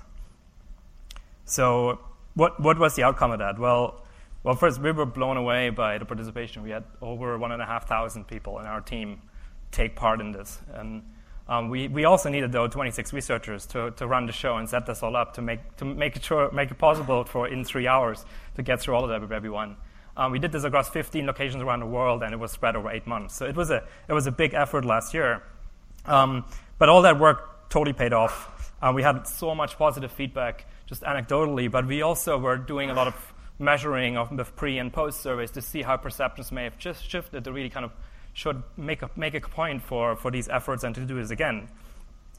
So, 1.43 1.99
what, 2.35 2.57
what 2.61 2.79
was 2.79 2.95
the 2.95 3.03
outcome 3.03 3.31
of 3.31 3.39
that? 3.39 3.59
Well, 3.59 4.05
well, 4.43 4.55
first, 4.55 4.79
we 4.79 4.93
were 4.93 5.05
blown 5.05 5.35
away 5.35 5.71
by 5.71 5.97
the 5.97 6.05
participation. 6.05 6.63
We 6.63 6.69
had 6.69 6.85
over 7.01 7.37
1,500 7.37 8.27
people 8.27 8.59
in 8.59 8.65
our 8.65 8.79
team 8.79 9.23
take 9.71 9.97
part 9.97 10.21
in 10.21 10.31
this. 10.31 10.57
And 10.73 11.03
um, 11.51 11.67
we, 11.67 11.89
we 11.89 12.05
also 12.05 12.29
needed, 12.29 12.53
though, 12.53 12.69
26 12.69 13.11
researchers 13.11 13.65
to, 13.65 13.91
to 13.91 14.07
run 14.07 14.25
the 14.25 14.31
show 14.31 14.55
and 14.55 14.69
set 14.69 14.85
this 14.85 15.03
all 15.03 15.17
up 15.17 15.33
to 15.33 15.41
make, 15.41 15.75
to 15.75 15.83
make, 15.83 16.15
it, 16.15 16.23
sure, 16.23 16.49
make 16.51 16.71
it 16.71 16.77
possible 16.77 17.25
for 17.25 17.45
in 17.45 17.65
three 17.65 17.87
hours 17.87 18.23
to 18.55 18.63
get 18.63 18.79
through 18.79 18.95
all 18.95 19.03
of 19.03 19.09
that 19.09 19.19
with 19.19 19.33
everyone. 19.33 19.75
Um, 20.15 20.31
we 20.31 20.39
did 20.39 20.53
this 20.53 20.63
across 20.63 20.87
15 20.87 21.25
locations 21.25 21.61
around 21.61 21.81
the 21.81 21.87
world, 21.87 22.23
and 22.23 22.33
it 22.33 22.37
was 22.37 22.53
spread 22.53 22.77
over 22.77 22.89
eight 22.89 23.05
months. 23.05 23.35
So 23.35 23.45
it 23.45 23.57
was 23.57 23.69
a, 23.69 23.83
it 24.07 24.13
was 24.13 24.27
a 24.27 24.31
big 24.31 24.53
effort 24.53 24.85
last 24.85 25.13
year. 25.13 25.43
Um, 26.05 26.45
but 26.77 26.87
all 26.87 27.01
that 27.01 27.19
work 27.19 27.69
totally 27.69 27.91
paid 27.91 28.13
off. 28.13 28.71
Uh, 28.81 28.93
we 28.95 29.03
had 29.03 29.27
so 29.27 29.53
much 29.53 29.77
positive 29.77 30.09
feedback, 30.13 30.65
just 30.85 31.01
anecdotally, 31.01 31.69
but 31.69 31.85
we 31.85 32.01
also 32.01 32.37
were 32.37 32.55
doing 32.55 32.89
a 32.89 32.93
lot 32.93 33.07
of 33.07 33.33
measuring 33.59 34.15
of 34.15 34.37
the 34.37 34.45
pre 34.45 34.77
and 34.77 34.93
post 34.93 35.19
surveys 35.19 35.51
to 35.51 35.61
see 35.61 35.81
how 35.81 35.97
perceptions 35.97 36.49
may 36.49 36.63
have 36.63 36.77
just 36.77 37.03
shifted 37.09 37.43
to 37.43 37.51
really 37.51 37.69
kind 37.69 37.83
of 37.83 37.91
should 38.33 38.63
make 38.77 39.01
a, 39.01 39.09
make 39.15 39.33
a 39.33 39.41
point 39.41 39.83
for, 39.83 40.15
for 40.15 40.31
these 40.31 40.47
efforts 40.49 40.83
and 40.83 40.95
to 40.95 41.01
do 41.01 41.15
this 41.15 41.31
again. 41.31 41.67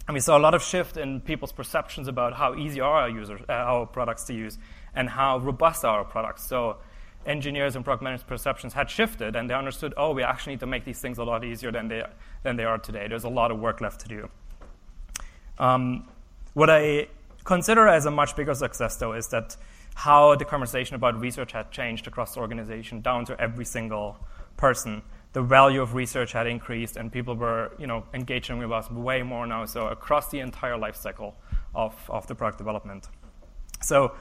And 0.09 0.15
we 0.15 0.21
saw 0.21 0.37
a 0.37 0.41
lot 0.41 0.55
of 0.55 0.63
shift 0.63 0.97
in 0.97 1.21
people's 1.21 1.53
perceptions 1.53 2.09
about 2.09 2.35
how 2.35 2.55
easy 2.57 2.81
are 2.81 3.03
our 3.03 3.09
users, 3.09 3.41
uh, 3.49 3.53
our 3.53 3.87
products 3.87 4.25
to 4.25 4.35
use, 4.35 4.59
and 4.95 5.09
how 5.09 5.39
robust 5.39 5.85
are 5.85 5.99
our 5.99 6.05
products. 6.05 6.47
So 6.47 6.79
engineers 7.25 7.77
and 7.77 7.85
product 7.85 8.03
managers' 8.03 8.25
perceptions 8.25 8.73
had 8.73 8.91
shifted, 8.91 9.37
and 9.37 9.49
they 9.49 9.55
understood, 9.55 9.95
oh, 9.97 10.13
we 10.13 10.25
actually 10.25 10.55
need 10.55 10.61
to 10.61 10.67
make 10.67 10.85
these 10.85 10.99
things 10.99 11.19
a 11.19 11.25
lot 11.25 11.45
easier 11.45 11.71
than 11.71 11.89
they, 11.89 12.03
than 12.43 12.57
they 12.57 12.65
are 12.65 12.79
today. 12.79 13.07
There's 13.09 13.25
a 13.25 13.29
lot 13.29 13.51
of 13.51 13.61
work 13.61 13.81
left 13.81 14.01
to 14.01 14.09
do. 14.09 14.29
Um, 15.59 16.09
what 16.55 16.69
I 16.69 17.09
consider 17.45 17.87
as 17.87 18.07
a 18.07 18.11
much 18.11 18.35
bigger 18.35 18.55
success, 18.55 18.97
though, 18.97 19.13
is 19.13 19.29
that 19.29 19.57
how 19.95 20.35
the 20.35 20.45
conversation 20.45 20.97
about 20.97 21.21
research 21.21 21.53
had 21.53 21.71
changed 21.71 22.09
across 22.09 22.35
the 22.35 22.41
organization 22.41 23.03
down 23.03 23.25
to 23.27 23.41
every 23.41 23.65
single 23.65 24.17
person 24.57 25.03
the 25.33 25.43
value 25.43 25.81
of 25.81 25.95
research 25.95 26.33
had 26.33 26.47
increased 26.47 26.97
and 26.97 27.11
people 27.11 27.35
were 27.35 27.73
you 27.79 27.87
know, 27.87 28.05
engaging 28.13 28.59
with 28.59 28.71
us 28.71 28.91
way 28.91 29.23
more 29.23 29.47
now, 29.47 29.65
so 29.65 29.89
across 29.89 30.29
the 30.31 30.41
entire 30.41 30.77
life 30.77 30.97
cycle 30.97 31.35
of, 31.75 31.95
of 32.11 32.27
the 32.27 32.35
product 32.35 32.59
development. 32.59 33.09
So 33.81 34.15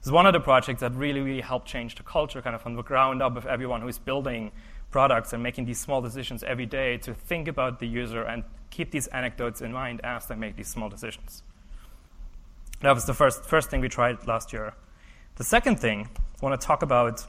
it's 0.00 0.10
one 0.10 0.26
of 0.26 0.32
the 0.32 0.40
projects 0.40 0.80
that 0.80 0.94
really, 0.94 1.20
really 1.20 1.40
helped 1.40 1.66
change 1.66 1.94
the 1.96 2.02
culture 2.02 2.42
kind 2.42 2.54
of 2.54 2.62
from 2.62 2.74
the 2.74 2.82
ground 2.82 3.22
up 3.22 3.36
of 3.36 3.46
everyone 3.46 3.80
who's 3.80 3.98
building 3.98 4.52
products 4.90 5.32
and 5.32 5.42
making 5.42 5.64
these 5.64 5.80
small 5.80 6.00
decisions 6.00 6.42
every 6.42 6.66
day 6.66 6.96
to 6.98 7.14
think 7.14 7.48
about 7.48 7.78
the 7.78 7.86
user 7.86 8.22
and 8.22 8.44
keep 8.70 8.90
these 8.90 9.06
anecdotes 9.08 9.60
in 9.60 9.72
mind 9.72 10.00
as 10.04 10.26
they 10.26 10.34
make 10.34 10.56
these 10.56 10.68
small 10.68 10.88
decisions. 10.88 11.42
That 12.80 12.94
was 12.94 13.06
the 13.06 13.14
first, 13.14 13.44
first 13.44 13.70
thing 13.70 13.80
we 13.80 13.88
tried 13.88 14.26
last 14.26 14.52
year. 14.52 14.74
The 15.36 15.44
second 15.44 15.80
thing 15.80 16.08
I 16.16 16.46
want 16.46 16.60
to 16.60 16.66
talk 16.66 16.82
about 16.82 17.26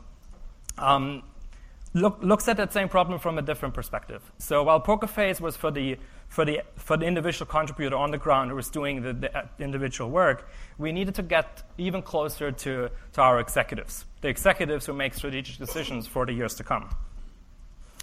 um, 0.78 1.24
look, 1.94 2.20
looks 2.22 2.48
at 2.48 2.58
that 2.58 2.74
same 2.74 2.90
problem 2.90 3.20
from 3.20 3.38
a 3.38 3.42
different 3.42 3.74
perspective. 3.74 4.22
So 4.38 4.64
while 4.64 4.80
poker 4.80 5.08
face 5.08 5.42
was 5.42 5.58
for 5.58 5.72
the, 5.72 5.98
for 6.28 6.46
the, 6.46 6.62
for 6.76 6.98
the 6.98 7.06
individual 7.06 7.46
contributor 7.46 7.96
on 7.96 8.12
the 8.12 8.18
ground 8.18 8.50
who 8.50 8.56
was 8.56 8.70
doing 8.70 9.02
the, 9.02 9.14
the 9.14 9.38
uh, 9.38 9.48
individual 9.60 10.10
work, 10.10 10.50
we 10.78 10.92
needed 10.92 11.16
to 11.16 11.24
get 11.24 11.64
even 11.78 12.02
closer 12.02 12.52
to, 12.52 12.90
to 13.14 13.22
our 13.22 13.40
executives, 13.40 14.06
the 14.22 14.28
executives 14.28 14.86
who 14.86 14.94
make 14.94 15.14
strategic 15.14 15.58
decisions 15.58 16.08
for 16.08 16.26
the 16.26 16.34
years 16.34 16.56
to 16.56 16.64
come. 16.64 16.90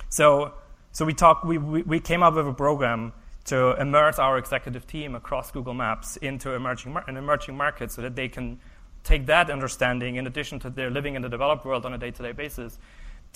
So, 0.09 0.55
so 0.93 1.05
we, 1.05 1.15
talk, 1.15 1.45
we, 1.45 1.59
we, 1.59 1.83
we 1.83 2.01
came 2.01 2.23
up 2.23 2.35
with 2.35 2.47
a 2.47 2.53
program 2.53 3.13
to 3.45 3.81
immerse 3.81 4.19
our 4.19 4.39
executive 4.39 4.87
team 4.89 5.15
across 5.15 5.53
Google 5.53 5.75
Maps 5.75 6.17
into 6.17 6.55
emerging, 6.55 6.97
an 7.07 7.17
emerging 7.17 7.57
markets 7.57 7.95
so 7.95 8.03
that 8.03 8.17
they 8.17 8.29
can 8.29 8.59
take 9.05 9.27
that 9.27 9.51
understanding 9.51 10.17
in 10.17 10.27
addition 10.27 10.59
to 10.59 10.69
their 10.69 10.91
living 10.91 11.15
in 11.15 11.23
the 11.23 11.29
developed 11.29 11.65
world 11.65 11.87
on 11.87 11.95
a 11.95 11.99
day-to-day 11.99 12.33
basis 12.33 12.81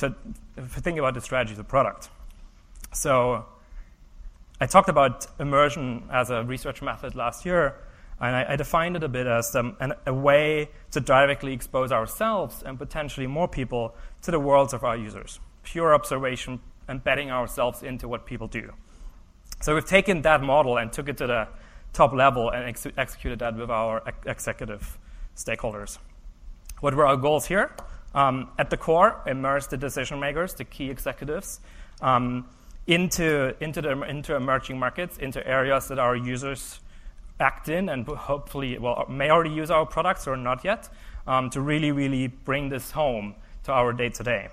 to 0.08 0.14
think 0.62 0.98
about 0.98 1.14
the 1.14 1.20
strategy 1.20 1.52
of 1.52 1.58
the 1.58 1.64
product. 1.64 2.10
So 2.92 3.44
I 4.60 4.66
talked 4.66 4.88
about 4.88 5.26
immersion 5.38 6.08
as 6.12 6.30
a 6.30 6.42
research 6.42 6.82
method 6.82 7.14
last 7.14 7.46
year, 7.46 7.76
and 8.20 8.36
I, 8.36 8.52
I 8.52 8.56
defined 8.56 8.96
it 8.96 9.02
a 9.02 9.08
bit 9.08 9.26
as 9.26 9.54
um, 9.56 9.76
an, 9.80 9.94
a 10.06 10.12
way 10.12 10.70
to 10.90 11.00
directly 11.00 11.52
expose 11.52 11.92
ourselves 11.92 12.62
and 12.64 12.78
potentially 12.78 13.26
more 13.26 13.48
people 13.48 13.94
to 14.22 14.30
the 14.30 14.38
worlds 14.38 14.74
of 14.74 14.84
our 14.84 14.96
users. 14.96 15.40
Pure 15.62 15.94
observation, 15.94 16.60
embedding 16.88 17.30
ourselves 17.30 17.82
into 17.82 18.08
what 18.08 18.26
people 18.26 18.48
do. 18.48 18.72
So 19.62 19.74
we've 19.74 19.86
taken 19.86 20.22
that 20.22 20.42
model 20.42 20.76
and 20.78 20.92
took 20.92 21.08
it 21.08 21.16
to 21.18 21.26
the 21.26 21.48
top 21.92 22.12
level 22.12 22.50
and 22.50 22.68
ex- 22.68 22.86
executed 22.96 23.38
that 23.38 23.56
with 23.56 23.70
our 23.70 24.02
ex- 24.06 24.26
executive 24.26 24.98
stakeholders. 25.36 25.98
What 26.80 26.94
were 26.94 27.06
our 27.06 27.16
goals 27.16 27.46
here? 27.46 27.74
Um, 28.14 28.48
at 28.58 28.70
the 28.70 28.76
core, 28.76 29.20
immerse 29.26 29.66
the 29.66 29.76
decision 29.76 30.18
makers, 30.18 30.54
the 30.54 30.64
key 30.64 30.90
executives, 30.90 31.60
um, 32.02 32.48
into, 32.86 33.54
into, 33.62 33.80
the, 33.80 34.02
into 34.02 34.34
emerging 34.34 34.78
markets, 34.78 35.18
into 35.18 35.46
areas 35.46 35.88
that 35.88 35.98
our 35.98 36.16
users 36.16 36.80
act 37.38 37.68
in 37.68 37.88
and 37.88 38.06
hopefully 38.06 38.78
well, 38.78 39.06
may 39.08 39.30
already 39.30 39.50
use 39.50 39.70
our 39.70 39.86
products 39.86 40.26
or 40.26 40.36
not 40.36 40.64
yet, 40.64 40.88
um, 41.26 41.50
to 41.50 41.60
really, 41.60 41.92
really 41.92 42.26
bring 42.26 42.68
this 42.68 42.90
home 42.90 43.34
to 43.62 43.72
our 43.72 43.92
day 43.92 44.08
to 44.08 44.22
day. 44.22 44.48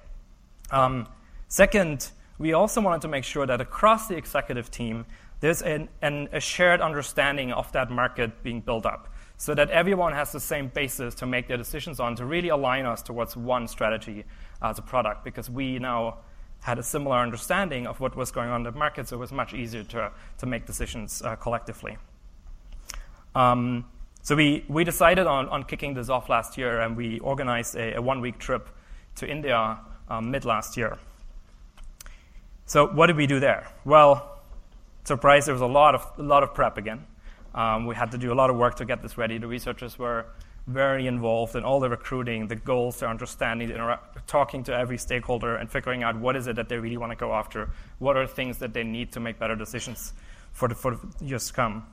Second, 1.48 2.12
we 2.38 2.54
also 2.54 2.82
wanted 2.82 3.02
to 3.02 3.08
make 3.08 3.24
sure 3.24 3.46
that 3.46 3.62
across 3.62 4.08
the 4.08 4.16
executive 4.16 4.70
team, 4.70 5.06
there's 5.40 5.62
an, 5.62 5.88
an, 6.02 6.28
a 6.32 6.40
shared 6.40 6.82
understanding 6.82 7.52
of 7.52 7.72
that 7.72 7.90
market 7.90 8.44
being 8.44 8.60
built 8.60 8.86
up 8.86 9.14
so 9.38 9.54
that 9.54 9.70
everyone 9.70 10.14
has 10.14 10.32
the 10.32 10.40
same 10.40 10.68
basis 10.68 11.14
to 11.16 11.26
make 11.26 11.48
their 11.48 11.58
decisions 11.58 12.00
on 12.00 12.16
to 12.16 12.26
really 12.26 12.50
align 12.50 12.86
us 12.86 13.02
towards 13.02 13.38
one 13.38 13.68
strategy 13.68 14.26
as 14.62 14.80
a 14.80 14.82
product 14.82 15.24
because 15.24 15.50
we 15.50 15.78
now 15.78 16.18
had 16.62 16.80
a 16.80 16.84
similar 16.84 17.18
understanding 17.18 17.86
of 17.86 18.00
what 18.00 18.16
was 18.16 18.32
going 18.32 18.50
on 18.50 18.66
in 18.66 18.74
the 18.74 18.78
market, 18.78 19.08
so 19.08 19.16
it 19.16 19.20
was 19.20 19.32
much 19.32 19.54
easier 19.54 19.84
to, 19.84 20.12
to 20.40 20.46
make 20.46 20.66
decisions 20.66 21.22
uh, 21.22 21.36
collectively. 21.36 21.98
Um, 23.36 23.86
so 24.24 24.36
we, 24.36 24.66
we 24.68 24.84
decided 24.84 25.28
on, 25.28 25.48
on 25.50 25.64
kicking 25.64 25.94
this 25.94 26.10
off 26.10 26.30
last 26.30 26.58
year, 26.58 26.82
and 26.82 26.98
we 26.98 27.20
organized 27.20 27.76
a, 27.76 27.96
a 27.96 28.02
one 28.02 28.20
week 28.20 28.40
trip 28.40 28.70
to 29.16 29.30
India 29.30 29.80
um, 30.10 30.32
mid 30.32 30.44
last 30.46 30.76
year. 30.76 30.98
So 32.66 32.88
what 32.88 33.08
did 33.08 33.16
we 33.16 33.28
do 33.28 33.40
there? 33.40 33.68
Well, 33.86 34.42
surprise, 35.06 35.46
there 35.46 35.54
was 35.54 35.62
a 35.62 35.68
lot 35.68 35.96
of, 35.96 36.12
a 36.18 36.24
lot 36.24 36.44
of 36.44 36.54
prep 36.54 36.78
again. 36.78 37.06
Um, 37.58 37.88
we 37.88 37.96
had 37.96 38.12
to 38.12 38.20
do 38.20 38.32
a 38.32 38.36
lot 38.36 38.52
of 38.52 38.56
work 38.56 38.76
to 38.76 38.86
get 38.86 39.02
this 39.02 39.18
ready. 39.18 39.40
The 39.40 39.48
researchers 39.48 39.98
were 39.98 40.28
very 40.68 41.08
involved 41.08 41.56
in 41.56 41.64
all 41.64 41.80
the 41.80 41.90
recruiting, 41.90 42.48
the 42.48 42.56
goals, 42.56 43.00
their 43.00 43.10
understanding, 43.10 43.70
intera- 43.70 44.00
talking 44.28 44.64
to 44.66 44.78
every 44.78 45.00
stakeholder 45.00 45.56
and 45.56 45.72
figuring 45.72 46.04
out 46.04 46.20
what 46.20 46.36
is 46.36 46.46
it 46.46 46.56
that 46.58 46.70
they 46.70 46.78
really 46.78 46.98
want 46.98 47.12
to 47.12 47.16
go 47.16 47.34
after, 47.34 47.72
what 47.98 48.16
are 48.16 48.28
things 48.28 48.60
that 48.60 48.74
they 48.74 48.84
need 48.84 49.12
to 49.14 49.20
make 49.20 49.40
better 49.40 49.56
decisions 49.56 50.14
for 50.52 50.68
the, 50.68 50.76
for 50.76 50.96
the 50.96 51.26
years 51.26 51.48
to 51.48 51.54
come. 51.54 51.84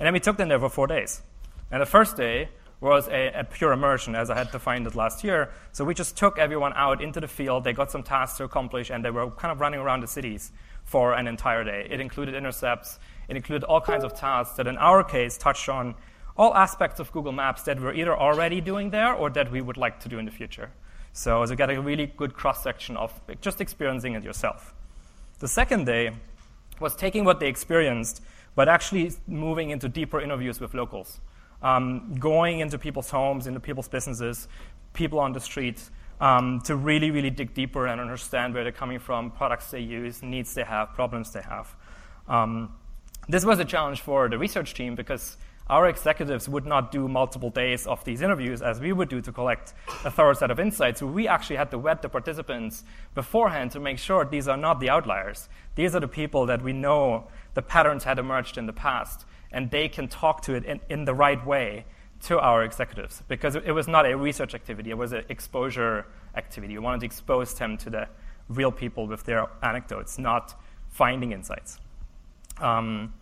And 0.00 0.06
then 0.06 0.12
we 0.12 0.18
took 0.18 0.36
them 0.38 0.48
there 0.48 0.58
for 0.58 0.68
four 0.68 0.88
days. 0.88 1.22
And 1.70 1.80
the 1.80 1.86
first 1.86 2.16
day 2.16 2.48
was 2.80 3.06
a, 3.08 3.28
a, 3.28 3.44
pure 3.44 3.72
immersion, 3.72 4.16
as 4.16 4.28
I 4.28 4.36
had 4.36 4.50
defined 4.50 4.88
it 4.88 4.96
last 4.96 5.22
year. 5.22 5.50
So 5.70 5.84
we 5.84 5.94
just 5.94 6.16
took 6.16 6.36
everyone 6.38 6.72
out 6.74 7.00
into 7.00 7.20
the 7.20 7.28
field. 7.28 7.62
They 7.62 7.72
got 7.72 7.92
some 7.92 8.02
tasks 8.02 8.38
to 8.38 8.44
accomplish, 8.44 8.90
and 8.90 9.04
they 9.04 9.10
were 9.10 9.30
kind 9.30 9.52
of 9.52 9.60
running 9.60 9.78
around 9.78 10.00
the 10.00 10.08
cities 10.08 10.50
for 10.84 11.14
an 11.14 11.28
entire 11.28 11.64
day. 11.64 11.86
It 11.88 12.00
included 12.00 12.34
intercepts. 12.34 12.98
It 13.28 13.36
included 13.36 13.64
all 13.64 13.80
kinds 13.80 14.04
of 14.04 14.14
tasks 14.14 14.56
that, 14.56 14.66
in 14.66 14.76
our 14.78 15.02
case, 15.04 15.36
touched 15.38 15.68
on 15.68 15.94
all 16.36 16.54
aspects 16.54 17.00
of 17.00 17.12
Google 17.12 17.32
Maps 17.32 17.62
that 17.62 17.80
we're 17.80 17.94
either 17.94 18.16
already 18.16 18.60
doing 18.60 18.90
there 18.90 19.12
or 19.12 19.30
that 19.30 19.50
we 19.50 19.60
would 19.60 19.76
like 19.76 20.00
to 20.00 20.08
do 20.08 20.18
in 20.18 20.24
the 20.24 20.30
future. 20.30 20.70
So, 21.12 21.44
you 21.44 21.56
get 21.56 21.70
a 21.70 21.80
really 21.80 22.06
good 22.06 22.34
cross 22.34 22.62
section 22.62 22.96
of 22.96 23.12
just 23.40 23.60
experiencing 23.60 24.14
it 24.14 24.24
yourself. 24.24 24.74
The 25.38 25.48
second 25.48 25.86
day 25.86 26.10
was 26.80 26.96
taking 26.96 27.24
what 27.24 27.40
they 27.40 27.48
experienced, 27.48 28.22
but 28.54 28.68
actually 28.68 29.12
moving 29.26 29.70
into 29.70 29.88
deeper 29.88 30.20
interviews 30.20 30.60
with 30.60 30.74
locals 30.74 31.20
um, 31.64 32.14
going 32.20 32.60
into 32.60 32.78
people's 32.78 33.10
homes, 33.10 33.46
into 33.46 33.58
people's 33.58 33.88
businesses, 33.88 34.46
people 34.92 35.18
on 35.18 35.32
the 35.32 35.40
street, 35.40 35.82
um, 36.20 36.60
to 36.60 36.76
really, 36.76 37.10
really 37.10 37.30
dig 37.30 37.54
deeper 37.54 37.86
and 37.86 38.00
understand 38.00 38.54
where 38.54 38.62
they're 38.62 38.72
coming 38.72 38.98
from, 38.98 39.30
products 39.30 39.70
they 39.70 39.80
use, 39.80 40.22
needs 40.22 40.54
they 40.54 40.62
have, 40.62 40.92
problems 40.94 41.32
they 41.32 41.42
have. 41.42 41.74
Um, 42.28 42.72
this 43.28 43.44
was 43.44 43.58
a 43.58 43.64
challenge 43.64 44.00
for 44.00 44.28
the 44.28 44.38
research 44.38 44.74
team 44.74 44.94
because 44.94 45.36
our 45.68 45.88
executives 45.88 46.46
would 46.46 46.66
not 46.66 46.92
do 46.92 47.08
multiple 47.08 47.48
days 47.48 47.86
of 47.86 48.04
these 48.04 48.20
interviews 48.20 48.60
as 48.60 48.80
we 48.80 48.92
would 48.92 49.08
do 49.08 49.22
to 49.22 49.32
collect 49.32 49.72
a 50.04 50.10
thorough 50.10 50.34
set 50.34 50.50
of 50.50 50.60
insights. 50.60 51.00
So 51.00 51.06
we 51.06 51.26
actually 51.26 51.56
had 51.56 51.70
to 51.70 51.78
vet 51.78 52.02
the 52.02 52.08
participants 52.10 52.84
beforehand 53.14 53.70
to 53.70 53.80
make 53.80 53.98
sure 53.98 54.26
these 54.26 54.46
are 54.46 54.58
not 54.58 54.78
the 54.78 54.90
outliers. 54.90 55.48
These 55.74 55.94
are 55.94 56.00
the 56.00 56.08
people 56.08 56.44
that 56.46 56.60
we 56.62 56.74
know 56.74 57.28
the 57.54 57.62
patterns 57.62 58.04
had 58.04 58.18
emerged 58.18 58.58
in 58.58 58.66
the 58.66 58.74
past 58.74 59.24
and 59.52 59.70
they 59.70 59.88
can 59.88 60.08
talk 60.08 60.42
to 60.42 60.54
it 60.54 60.64
in, 60.64 60.80
in 60.90 61.06
the 61.06 61.14
right 61.14 61.44
way 61.46 61.86
to 62.24 62.38
our 62.40 62.62
executives 62.62 63.22
because 63.28 63.54
it 63.54 63.72
was 63.72 63.88
not 63.88 64.06
a 64.06 64.16
research 64.16 64.54
activity, 64.54 64.90
it 64.90 64.98
was 64.98 65.12
an 65.12 65.24
exposure 65.28 66.06
activity. 66.36 66.74
We 66.74 66.80
wanted 66.80 67.00
to 67.00 67.06
expose 67.06 67.54
them 67.54 67.78
to 67.78 67.90
the 67.90 68.08
real 68.48 68.72
people 68.72 69.06
with 69.06 69.24
their 69.24 69.46
anecdotes, 69.62 70.18
not 70.18 70.54
finding 70.90 71.32
insights. 71.32 71.80
Um, 72.60 73.12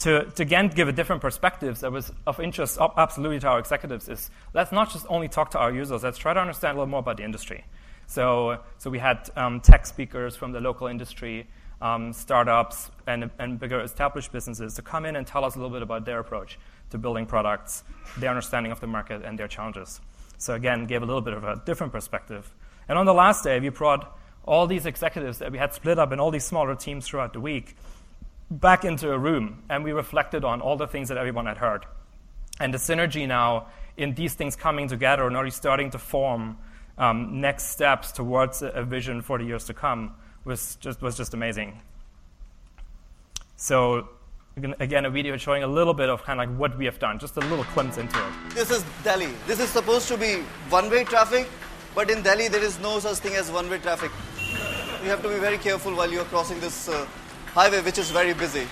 to, 0.00 0.24
to 0.24 0.42
again 0.42 0.68
give 0.68 0.88
a 0.88 0.92
different 0.92 1.22
perspective 1.22 1.78
that 1.80 1.92
was 1.92 2.12
of 2.26 2.40
interest 2.40 2.76
absolutely 2.96 3.38
to 3.38 3.46
our 3.46 3.60
executives 3.60 4.08
is 4.08 4.30
let's 4.52 4.72
not 4.72 4.92
just 4.92 5.06
only 5.08 5.28
talk 5.28 5.52
to 5.52 5.58
our 5.58 5.72
users, 5.72 6.02
let's 6.02 6.18
try 6.18 6.34
to 6.34 6.40
understand 6.40 6.76
a 6.76 6.80
little 6.80 6.90
more 6.90 7.00
about 7.00 7.18
the 7.18 7.22
industry. 7.22 7.64
So, 8.06 8.58
so 8.78 8.90
we 8.90 8.98
had 8.98 9.30
um, 9.36 9.60
tech 9.60 9.86
speakers 9.86 10.34
from 10.34 10.50
the 10.52 10.60
local 10.60 10.88
industry 10.88 11.46
um, 11.80 12.12
startups 12.12 12.90
and, 13.06 13.30
and 13.38 13.58
bigger 13.58 13.80
established 13.80 14.32
businesses 14.32 14.74
to 14.74 14.82
come 14.82 15.04
in 15.04 15.16
and 15.16 15.26
tell 15.26 15.44
us 15.44 15.54
a 15.54 15.58
little 15.58 15.72
bit 15.72 15.82
about 15.82 16.04
their 16.04 16.18
approach 16.18 16.58
to 16.90 16.98
building 16.98 17.26
products, 17.26 17.84
their 18.18 18.30
understanding 18.30 18.72
of 18.72 18.80
the 18.80 18.86
market, 18.86 19.24
and 19.24 19.38
their 19.38 19.48
challenges. 19.48 20.00
So, 20.38 20.54
again, 20.54 20.86
gave 20.86 21.02
a 21.02 21.06
little 21.06 21.22
bit 21.22 21.34
of 21.34 21.44
a 21.44 21.62
different 21.64 21.92
perspective. 21.92 22.52
And 22.88 22.98
on 22.98 23.06
the 23.06 23.14
last 23.14 23.44
day, 23.44 23.58
we 23.60 23.68
brought 23.68 24.18
all 24.44 24.66
these 24.66 24.86
executives 24.86 25.38
that 25.38 25.52
we 25.52 25.58
had 25.58 25.72
split 25.72 25.98
up 25.98 26.12
in 26.12 26.20
all 26.20 26.30
these 26.30 26.44
smaller 26.44 26.74
teams 26.74 27.06
throughout 27.06 27.32
the 27.32 27.40
week 27.40 27.76
back 28.60 28.84
into 28.84 29.10
a 29.10 29.18
room, 29.18 29.62
and 29.70 29.82
we 29.82 29.92
reflected 29.92 30.44
on 30.44 30.60
all 30.60 30.76
the 30.76 30.86
things 30.86 31.08
that 31.08 31.16
everyone 31.16 31.46
had 31.46 31.56
heard. 31.56 31.86
And 32.60 32.72
the 32.72 32.78
synergy 32.78 33.26
now 33.26 33.68
in 33.96 34.14
these 34.14 34.34
things 34.34 34.56
coming 34.56 34.88
together 34.88 35.26
and 35.26 35.34
already 35.36 35.50
starting 35.50 35.90
to 35.90 35.98
form 35.98 36.58
um, 36.98 37.40
next 37.40 37.68
steps 37.68 38.12
towards 38.12 38.62
a 38.62 38.84
vision 38.84 39.22
for 39.22 39.38
the 39.38 39.44
years 39.44 39.64
to 39.64 39.74
come 39.74 40.14
was 40.44 40.76
just, 40.76 41.00
was 41.00 41.16
just 41.16 41.34
amazing. 41.34 41.80
So 43.56 44.08
again, 44.56 45.06
a 45.06 45.10
video 45.10 45.36
showing 45.38 45.62
a 45.62 45.66
little 45.66 45.94
bit 45.94 46.10
of 46.10 46.22
kind 46.24 46.40
of 46.40 46.48
like 46.48 46.58
what 46.58 46.76
we 46.76 46.84
have 46.84 46.98
done, 46.98 47.18
just 47.18 47.36
a 47.36 47.40
little 47.40 47.64
glimpse 47.72 47.96
into 47.96 48.18
it. 48.18 48.54
This 48.54 48.70
is 48.70 48.84
Delhi. 49.02 49.32
This 49.46 49.60
is 49.60 49.70
supposed 49.70 50.08
to 50.08 50.18
be 50.18 50.42
one-way 50.68 51.04
traffic, 51.04 51.48
but 51.94 52.10
in 52.10 52.22
Delhi 52.22 52.48
there 52.48 52.62
is 52.62 52.78
no 52.80 52.98
such 52.98 53.18
thing 53.18 53.34
as 53.34 53.50
one-way 53.50 53.78
traffic. 53.78 54.10
You 55.02 55.08
have 55.08 55.22
to 55.22 55.28
be 55.28 55.38
very 55.38 55.58
careful 55.58 55.94
while 55.94 56.10
you're 56.10 56.24
crossing 56.24 56.60
this 56.60 56.88
uh, 56.88 57.06
highway, 57.54 57.80
which 57.82 57.98
is 57.98 58.10
very 58.10 58.34
busy. 58.34 58.66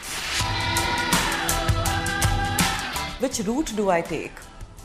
Which 3.20 3.40
route 3.40 3.72
do 3.76 3.90
I 3.90 4.00
take? 4.00 4.32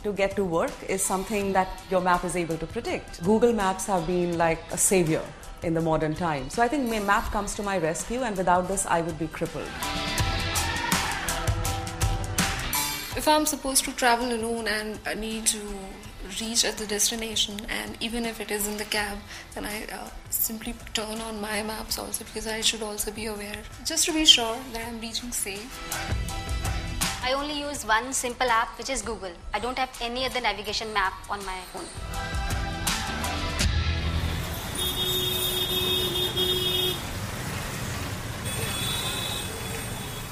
to 0.06 0.12
get 0.12 0.36
to 0.36 0.44
work 0.44 0.72
is 0.88 1.02
something 1.02 1.52
that 1.52 1.68
your 1.90 2.00
map 2.00 2.24
is 2.24 2.36
able 2.36 2.56
to 2.56 2.66
predict. 2.66 3.22
Google 3.24 3.52
Maps 3.52 3.86
have 3.86 4.06
been 4.06 4.38
like 4.38 4.60
a 4.70 4.78
savior 4.78 5.22
in 5.64 5.74
the 5.74 5.80
modern 5.80 6.14
time. 6.14 6.48
So 6.48 6.62
I 6.62 6.68
think 6.68 6.88
my 6.88 7.00
map 7.00 7.24
comes 7.32 7.56
to 7.56 7.62
my 7.62 7.78
rescue, 7.78 8.22
and 8.22 8.36
without 8.36 8.68
this, 8.68 8.86
I 8.86 9.00
would 9.00 9.18
be 9.18 9.26
crippled. 9.26 9.68
If 13.16 13.26
I'm 13.26 13.46
supposed 13.46 13.84
to 13.86 13.92
travel 13.96 14.32
alone 14.32 14.68
and 14.68 15.00
I 15.06 15.14
need 15.14 15.46
to 15.46 15.60
reach 16.40 16.64
at 16.64 16.76
the 16.76 16.86
destination, 16.86 17.58
and 17.68 17.96
even 18.00 18.26
if 18.26 18.40
it 18.40 18.50
is 18.50 18.68
in 18.68 18.76
the 18.76 18.84
cab, 18.84 19.18
then 19.54 19.64
I 19.64 19.86
uh, 19.92 20.10
simply 20.46 20.72
turn 20.94 21.20
on 21.20 21.40
my 21.40 21.60
maps 21.64 21.98
also 21.98 22.24
because 22.24 22.46
I 22.46 22.60
should 22.60 22.80
also 22.80 23.10
be 23.10 23.26
aware, 23.26 23.58
just 23.84 24.04
to 24.06 24.12
be 24.12 24.24
sure 24.24 24.56
that 24.72 24.86
I'm 24.86 25.00
reaching 25.00 25.32
safe. 25.32 25.72
I 27.24 27.32
only 27.32 27.58
use 27.58 27.84
one 27.84 28.12
simple 28.12 28.48
app, 28.48 28.78
which 28.78 28.88
is 28.88 29.02
Google. 29.02 29.32
I 29.52 29.58
don't 29.58 29.76
have 29.76 29.90
any 30.00 30.24
other 30.24 30.40
navigation 30.40 30.92
map 30.92 31.14
on 31.28 31.44
my 31.44 31.58
phone. 31.72 31.88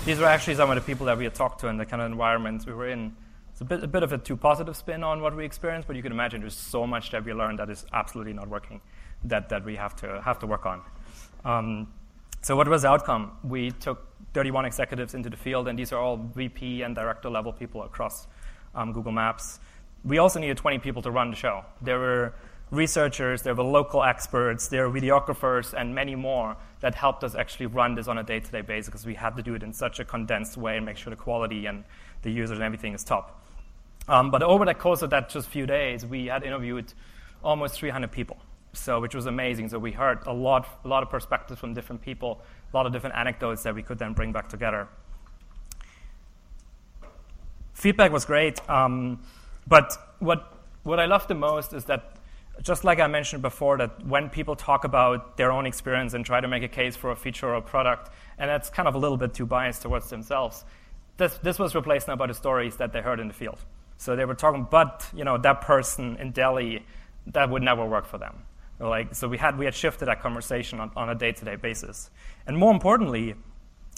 these 0.04 0.18
were 0.18 0.26
actually 0.26 0.54
some 0.54 0.70
of 0.70 0.76
the 0.76 0.82
people 0.82 1.06
that 1.06 1.16
we 1.16 1.24
had 1.24 1.34
talked 1.34 1.60
to 1.60 1.68
and 1.68 1.80
the 1.80 1.86
kind 1.86 2.02
of 2.02 2.12
environments 2.12 2.66
we 2.66 2.74
were 2.74 2.88
in. 2.88 3.16
It's 3.50 3.62
a 3.62 3.64
bit, 3.64 3.82
a 3.82 3.86
bit 3.86 4.02
of 4.02 4.12
a 4.12 4.18
too 4.18 4.36
positive 4.36 4.76
spin 4.76 5.02
on 5.02 5.22
what 5.22 5.34
we 5.34 5.44
experienced, 5.46 5.88
but 5.88 5.96
you 5.96 6.02
can 6.02 6.12
imagine 6.12 6.42
there's 6.42 6.54
so 6.54 6.86
much 6.86 7.10
that 7.12 7.24
we 7.24 7.32
learned 7.32 7.58
that 7.58 7.70
is 7.70 7.86
absolutely 7.92 8.34
not 8.34 8.48
working, 8.48 8.82
that, 9.24 9.48
that 9.48 9.64
we 9.64 9.76
have 9.76 9.96
to, 9.96 10.20
have 10.22 10.38
to 10.40 10.46
work 10.46 10.66
on. 10.66 10.82
Um, 11.44 11.92
so, 12.42 12.56
what 12.56 12.68
was 12.68 12.82
the 12.82 12.88
outcome? 12.88 13.32
We 13.42 13.70
took 13.70 14.06
31 14.34 14.64
executives 14.64 15.14
into 15.14 15.30
the 15.30 15.36
field, 15.36 15.68
and 15.68 15.78
these 15.78 15.92
are 15.92 15.98
all 15.98 16.16
VP 16.16 16.82
and 16.82 16.94
director 16.94 17.30
level 17.30 17.52
people 17.52 17.82
across 17.82 18.26
um, 18.74 18.92
Google 18.92 19.12
Maps. 19.12 19.60
We 20.04 20.18
also 20.18 20.38
needed 20.38 20.58
20 20.58 20.78
people 20.80 21.00
to 21.02 21.10
run 21.10 21.30
the 21.30 21.36
show. 21.36 21.64
There 21.80 21.98
were 21.98 22.34
researchers, 22.70 23.42
there 23.42 23.54
were 23.54 23.64
local 23.64 24.02
experts, 24.02 24.68
there 24.68 24.88
were 24.88 25.00
videographers, 25.00 25.72
and 25.72 25.94
many 25.94 26.14
more 26.14 26.56
that 26.80 26.94
helped 26.94 27.24
us 27.24 27.34
actually 27.34 27.66
run 27.66 27.94
this 27.94 28.08
on 28.08 28.18
a 28.18 28.22
day 28.22 28.40
to 28.40 28.50
day 28.50 28.60
basis 28.60 28.86
because 28.86 29.06
we 29.06 29.14
had 29.14 29.36
to 29.36 29.42
do 29.42 29.54
it 29.54 29.62
in 29.62 29.72
such 29.72 30.00
a 30.00 30.04
condensed 30.04 30.56
way 30.56 30.76
and 30.76 30.84
make 30.84 30.96
sure 30.96 31.10
the 31.10 31.16
quality 31.16 31.66
and 31.66 31.84
the 32.22 32.30
users 32.30 32.58
and 32.58 32.62
everything 32.62 32.94
is 32.94 33.04
top. 33.04 33.42
Um, 34.08 34.30
but 34.30 34.42
over 34.42 34.64
the 34.64 34.74
course 34.74 35.02
of 35.02 35.10
that 35.10 35.30
just 35.30 35.48
few 35.48 35.66
days, 35.66 36.04
we 36.04 36.26
had 36.26 36.42
interviewed 36.42 36.92
almost 37.42 37.76
300 37.76 38.10
people, 38.10 38.36
so 38.76 39.00
which 39.00 39.14
was 39.14 39.26
amazing. 39.26 39.68
So 39.68 39.78
we 39.78 39.92
heard 39.92 40.26
a 40.26 40.32
lot, 40.32 40.66
a 40.84 40.88
lot 40.88 41.02
of 41.02 41.10
perspectives 41.10 41.60
from 41.60 41.74
different 41.74 42.02
people, 42.02 42.40
a 42.72 42.76
lot 42.76 42.86
of 42.86 42.92
different 42.92 43.16
anecdotes 43.16 43.62
that 43.62 43.74
we 43.74 43.82
could 43.82 43.98
then 43.98 44.12
bring 44.12 44.32
back 44.32 44.48
together. 44.48 44.88
Feedback 47.72 48.12
was 48.12 48.24
great, 48.24 48.68
um, 48.70 49.22
but 49.66 49.92
what 50.18 50.52
what 50.84 51.00
I 51.00 51.06
loved 51.06 51.28
the 51.28 51.34
most 51.34 51.72
is 51.72 51.86
that 51.86 52.14
just 52.62 52.84
like 52.84 53.00
I 53.00 53.06
mentioned 53.06 53.42
before, 53.42 53.78
that 53.78 54.06
when 54.06 54.28
people 54.30 54.54
talk 54.54 54.84
about 54.84 55.36
their 55.36 55.50
own 55.50 55.66
experience 55.66 56.14
and 56.14 56.24
try 56.24 56.40
to 56.40 56.48
make 56.48 56.62
a 56.62 56.68
case 56.68 56.94
for 56.94 57.10
a 57.10 57.16
feature 57.16 57.48
or 57.48 57.54
a 57.54 57.62
product, 57.62 58.10
and 58.38 58.48
that's 58.48 58.70
kind 58.70 58.86
of 58.86 58.94
a 58.94 58.98
little 58.98 59.16
bit 59.16 59.34
too 59.34 59.46
biased 59.46 59.82
towards 59.82 60.08
themselves, 60.08 60.64
this, 61.16 61.38
this 61.38 61.58
was 61.58 61.74
replaced 61.74 62.08
now 62.08 62.16
by 62.16 62.26
the 62.26 62.34
stories 62.34 62.76
that 62.76 62.92
they 62.92 63.00
heard 63.00 63.18
in 63.18 63.28
the 63.28 63.34
field. 63.34 63.58
So 63.96 64.14
they 64.16 64.24
were 64.24 64.34
talking, 64.34 64.66
but 64.70 65.08
you 65.14 65.24
know, 65.24 65.38
that 65.38 65.62
person 65.62 66.16
in 66.16 66.30
Delhi, 66.30 66.84
that 67.26 67.50
would 67.50 67.62
never 67.62 67.84
work 67.86 68.06
for 68.06 68.18
them. 68.18 68.42
Like, 68.80 69.14
so 69.14 69.28
we 69.28 69.38
had, 69.38 69.56
we 69.56 69.64
had 69.64 69.74
shifted 69.74 70.06
that 70.06 70.20
conversation 70.20 70.80
on, 70.80 70.90
on 70.96 71.08
a 71.08 71.14
day-to-day 71.14 71.56
basis. 71.56 72.10
And 72.46 72.58
more 72.58 72.72
importantly, 72.72 73.34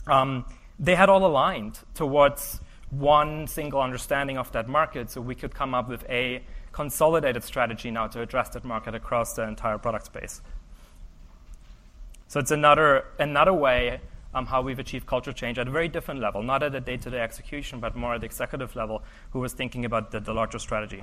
um, 0.06 0.44
they 0.78 0.94
had 0.94 1.08
all 1.08 1.24
aligned 1.24 1.78
towards 1.94 2.60
one 2.90 3.46
single 3.46 3.80
understanding 3.80 4.38
of 4.38 4.52
that 4.52 4.68
market, 4.68 5.10
so 5.10 5.20
we 5.20 5.34
could 5.34 5.54
come 5.54 5.74
up 5.74 5.88
with 5.88 6.04
a 6.08 6.42
consolidated 6.72 7.42
strategy 7.42 7.90
now 7.90 8.06
to 8.06 8.20
address 8.20 8.50
that 8.50 8.64
market 8.64 8.94
across 8.94 9.32
the 9.32 9.42
entire 9.42 9.78
product 9.78 10.06
space. 10.06 10.42
So 12.28 12.38
it's 12.38 12.50
another, 12.50 13.06
another 13.18 13.54
way 13.54 14.00
um, 14.34 14.46
how 14.46 14.60
we've 14.60 14.78
achieved 14.78 15.06
culture 15.06 15.32
change 15.32 15.58
at 15.58 15.66
a 15.66 15.70
very 15.70 15.88
different 15.88 16.20
level, 16.20 16.42
not 16.42 16.62
at 16.62 16.74
a 16.74 16.80
day 16.80 16.98
to 16.98 17.10
day 17.10 17.20
execution, 17.20 17.80
but 17.80 17.96
more 17.96 18.14
at 18.14 18.20
the 18.20 18.26
executive 18.26 18.76
level, 18.76 19.02
who 19.30 19.40
was 19.40 19.54
thinking 19.54 19.84
about 19.84 20.10
the, 20.10 20.20
the 20.20 20.34
larger 20.34 20.58
strategy. 20.58 21.02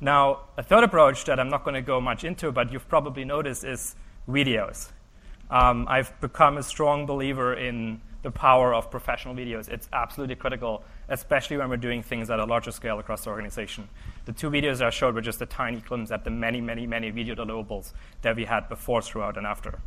Now, 0.00 0.40
a 0.56 0.62
third 0.62 0.84
approach 0.84 1.24
that 1.24 1.38
I'm 1.38 1.50
not 1.50 1.64
going 1.64 1.74
to 1.74 1.82
go 1.82 2.00
much 2.00 2.24
into, 2.24 2.50
but 2.52 2.72
you've 2.72 2.88
probably 2.88 3.24
noticed, 3.24 3.64
is 3.64 3.94
videos. 4.28 4.90
Um, 5.50 5.86
I've 5.88 6.18
become 6.20 6.56
a 6.56 6.62
strong 6.62 7.06
believer 7.06 7.54
in 7.54 8.00
the 8.22 8.30
power 8.30 8.74
of 8.74 8.90
professional 8.90 9.34
videos. 9.34 9.68
It's 9.68 9.88
absolutely 9.92 10.36
critical, 10.36 10.84
especially 11.08 11.56
when 11.56 11.68
we're 11.68 11.76
doing 11.76 12.02
things 12.02 12.30
at 12.30 12.38
a 12.38 12.44
larger 12.44 12.70
scale 12.70 12.98
across 12.98 13.24
the 13.24 13.30
organization. 13.30 13.88
The 14.26 14.32
two 14.32 14.50
videos 14.50 14.80
I 14.80 14.90
showed 14.90 15.14
were 15.14 15.20
just 15.20 15.42
a 15.42 15.46
tiny 15.46 15.80
glimpse 15.80 16.10
at 16.10 16.24
the 16.24 16.30
many, 16.30 16.60
many, 16.60 16.86
many 16.86 17.10
video 17.10 17.34
deliverables 17.34 17.92
that 18.22 18.36
we 18.36 18.44
had 18.44 18.68
before, 18.68 19.02
throughout, 19.02 19.36
and 19.36 19.46
after. 19.46 19.80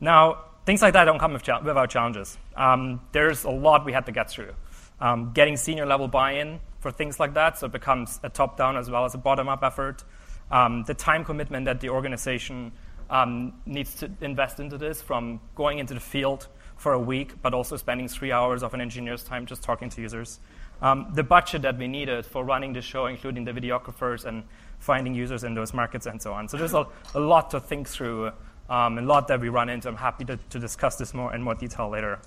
Now, 0.00 0.44
things 0.64 0.82
like 0.82 0.92
that 0.94 1.04
don't 1.04 1.18
come 1.18 1.32
without 1.32 1.90
challenges. 1.90 2.38
Um, 2.56 3.00
there's 3.12 3.44
a 3.44 3.50
lot 3.50 3.84
we 3.84 3.92
had 3.92 4.06
to 4.06 4.12
get 4.12 4.30
through. 4.30 4.54
Um, 5.00 5.32
getting 5.32 5.56
senior 5.56 5.86
level 5.86 6.08
buy 6.08 6.32
in 6.32 6.60
for 6.80 6.90
things 6.90 7.18
like 7.18 7.34
that, 7.34 7.58
so 7.58 7.66
it 7.66 7.72
becomes 7.72 8.20
a 8.22 8.28
top 8.28 8.56
down 8.56 8.76
as 8.76 8.90
well 8.90 9.04
as 9.04 9.14
a 9.14 9.18
bottom 9.18 9.48
up 9.48 9.62
effort. 9.62 10.04
Um, 10.50 10.84
the 10.86 10.94
time 10.94 11.24
commitment 11.24 11.66
that 11.66 11.80
the 11.80 11.90
organization 11.90 12.72
um, 13.10 13.54
needs 13.66 13.94
to 13.96 14.10
invest 14.20 14.60
into 14.60 14.78
this 14.78 15.02
from 15.02 15.40
going 15.54 15.78
into 15.78 15.94
the 15.94 16.00
field 16.00 16.48
for 16.76 16.92
a 16.92 17.00
week, 17.00 17.42
but 17.42 17.54
also 17.54 17.76
spending 17.76 18.08
three 18.08 18.32
hours 18.32 18.62
of 18.62 18.74
an 18.74 18.80
engineer's 18.80 19.24
time 19.24 19.46
just 19.46 19.62
talking 19.62 19.90
to 19.90 20.00
users. 20.00 20.38
Um, 20.80 21.10
the 21.14 21.24
budget 21.24 21.62
that 21.62 21.76
we 21.76 21.88
needed 21.88 22.24
for 22.24 22.44
running 22.44 22.72
the 22.72 22.82
show, 22.82 23.06
including 23.06 23.44
the 23.44 23.52
videographers 23.52 24.24
and 24.24 24.44
finding 24.78 25.12
users 25.12 25.42
in 25.42 25.54
those 25.54 25.74
markets 25.74 26.06
and 26.06 26.22
so 26.22 26.32
on. 26.32 26.48
So 26.48 26.56
there's 26.56 26.74
a, 26.74 26.86
a 27.14 27.20
lot 27.20 27.50
to 27.50 27.60
think 27.60 27.88
through, 27.88 28.30
um, 28.70 28.98
a 28.98 29.02
lot 29.02 29.26
that 29.28 29.40
we 29.40 29.48
run 29.48 29.68
into. 29.68 29.88
I'm 29.88 29.96
happy 29.96 30.24
to, 30.26 30.36
to 30.36 30.58
discuss 30.60 30.94
this 30.94 31.12
more 31.12 31.34
in 31.34 31.42
more 31.42 31.56
detail 31.56 31.88
later. 31.88 32.20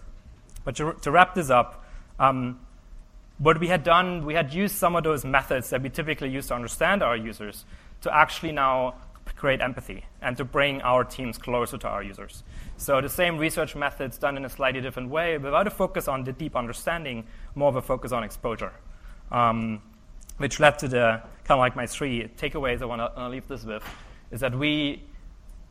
But 0.65 0.75
to, 0.75 0.93
to 1.01 1.11
wrap 1.11 1.33
this 1.33 1.49
up, 1.49 1.85
um, 2.19 2.59
what 3.41 3.59
we 3.59 3.67
had 3.67 3.83
done, 3.83 4.23
we 4.23 4.35
had 4.35 4.53
used 4.53 4.75
some 4.75 4.95
of 4.95 5.03
those 5.03 5.25
methods 5.25 5.71
that 5.71 5.81
we 5.81 5.89
typically 5.89 6.29
use 6.29 6.47
to 6.47 6.53
understand 6.53 7.01
our 7.01 7.17
users 7.17 7.65
to 8.01 8.15
actually 8.15 8.51
now 8.51 8.93
create 9.35 9.61
empathy 9.61 10.05
and 10.21 10.37
to 10.37 10.45
bring 10.45 10.79
our 10.83 11.03
teams 11.03 11.39
closer 11.39 11.77
to 11.77 11.87
our 11.87 12.03
users. 12.03 12.43
So 12.77 13.01
the 13.01 13.09
same 13.09 13.37
research 13.37 13.75
methods 13.75 14.19
done 14.19 14.37
in 14.37 14.45
a 14.45 14.49
slightly 14.49 14.81
different 14.81 15.09
way, 15.09 15.39
without 15.39 15.65
a 15.65 15.71
focus 15.71 16.07
on 16.07 16.23
the 16.23 16.31
deep 16.31 16.55
understanding, 16.55 17.25
more 17.55 17.69
of 17.69 17.75
a 17.75 17.81
focus 17.81 18.11
on 18.11 18.23
exposure. 18.23 18.73
Um, 19.31 19.81
which 20.37 20.59
led 20.59 20.77
to 20.79 20.87
the 20.87 21.21
kind 21.43 21.51
of 21.51 21.59
like 21.59 21.75
my 21.75 21.87
three 21.87 22.29
takeaways 22.37 22.81
I 22.81 22.85
want 22.85 23.15
to 23.15 23.29
leave 23.29 23.47
this 23.47 23.63
with, 23.63 23.83
is 24.31 24.41
that 24.41 24.55
we 24.57 25.03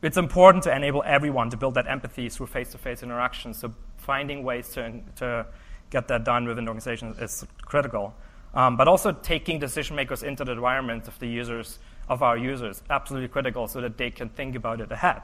it's 0.01 0.17
important 0.17 0.63
to 0.63 0.75
enable 0.75 1.03
everyone 1.05 1.51
to 1.51 1.57
build 1.57 1.75
that 1.75 1.87
empathy 1.87 2.27
through 2.27 2.47
face-to-face 2.47 3.03
interactions. 3.03 3.59
So 3.59 3.71
finding 3.97 4.43
ways 4.43 4.69
to, 4.69 4.99
to 5.17 5.45
get 5.91 6.07
that 6.07 6.23
done 6.23 6.47
within 6.47 6.65
the 6.65 6.69
organization 6.69 7.15
is 7.19 7.45
critical. 7.63 8.15
Um, 8.53 8.75
but 8.75 8.87
also 8.87 9.11
taking 9.11 9.59
decision 9.59 9.95
makers 9.95 10.23
into 10.23 10.43
the 10.43 10.51
environment 10.51 11.07
of 11.07 11.17
the 11.19 11.27
users 11.27 11.79
of 12.09 12.21
our 12.21 12.37
users 12.37 12.83
absolutely 12.89 13.29
critical 13.29 13.67
so 13.67 13.79
that 13.79 13.97
they 13.97 14.11
can 14.11 14.27
think 14.29 14.55
about 14.55 14.81
it 14.81 14.91
ahead. 14.91 15.21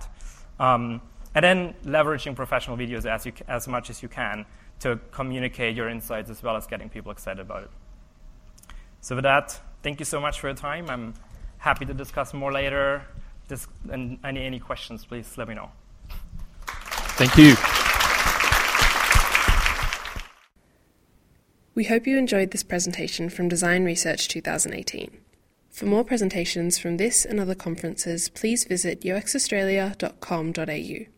Um, 0.59 1.01
and 1.35 1.43
then 1.43 1.75
leveraging 1.85 2.35
professional 2.35 2.77
videos 2.77 3.05
as, 3.05 3.25
you, 3.25 3.33
as 3.47 3.67
much 3.67 3.89
as 3.89 4.01
you 4.01 4.07
can 4.07 4.45
to 4.79 4.99
communicate 5.11 5.75
your 5.75 5.89
insights 5.89 6.29
as 6.29 6.41
well 6.41 6.55
as 6.55 6.67
getting 6.67 6.89
people 6.89 7.11
excited 7.11 7.41
about 7.41 7.63
it. 7.63 7.69
So 9.01 9.15
with 9.15 9.23
that, 9.23 9.59
thank 9.83 9.99
you 9.99 10.05
so 10.05 10.21
much 10.21 10.39
for 10.39 10.47
your 10.47 10.55
time. 10.55 10.89
I'm 10.89 11.13
happy 11.57 11.85
to 11.85 11.93
discuss 11.93 12.33
more 12.33 12.51
later. 12.51 13.03
And 13.89 14.19
any, 14.23 14.45
any 14.45 14.59
questions, 14.59 15.05
please 15.05 15.37
let 15.37 15.47
me 15.47 15.55
know. 15.55 15.71
Thank 17.17 17.37
you. 17.37 17.86
We 21.77 21.83
hope 21.83 22.07
you 22.07 22.17
enjoyed 22.17 22.49
this 22.49 22.63
presentation 22.63 23.29
from 23.29 23.49
Design 23.49 23.85
Research 23.85 24.27
2018. 24.29 25.15
For 25.69 25.85
more 25.85 26.03
presentations 26.03 26.79
from 26.79 26.97
this 26.97 27.23
and 27.23 27.39
other 27.39 27.53
conferences, 27.53 28.29
please 28.29 28.63
visit 28.63 29.01
uxaustralia.com.au. 29.01 31.16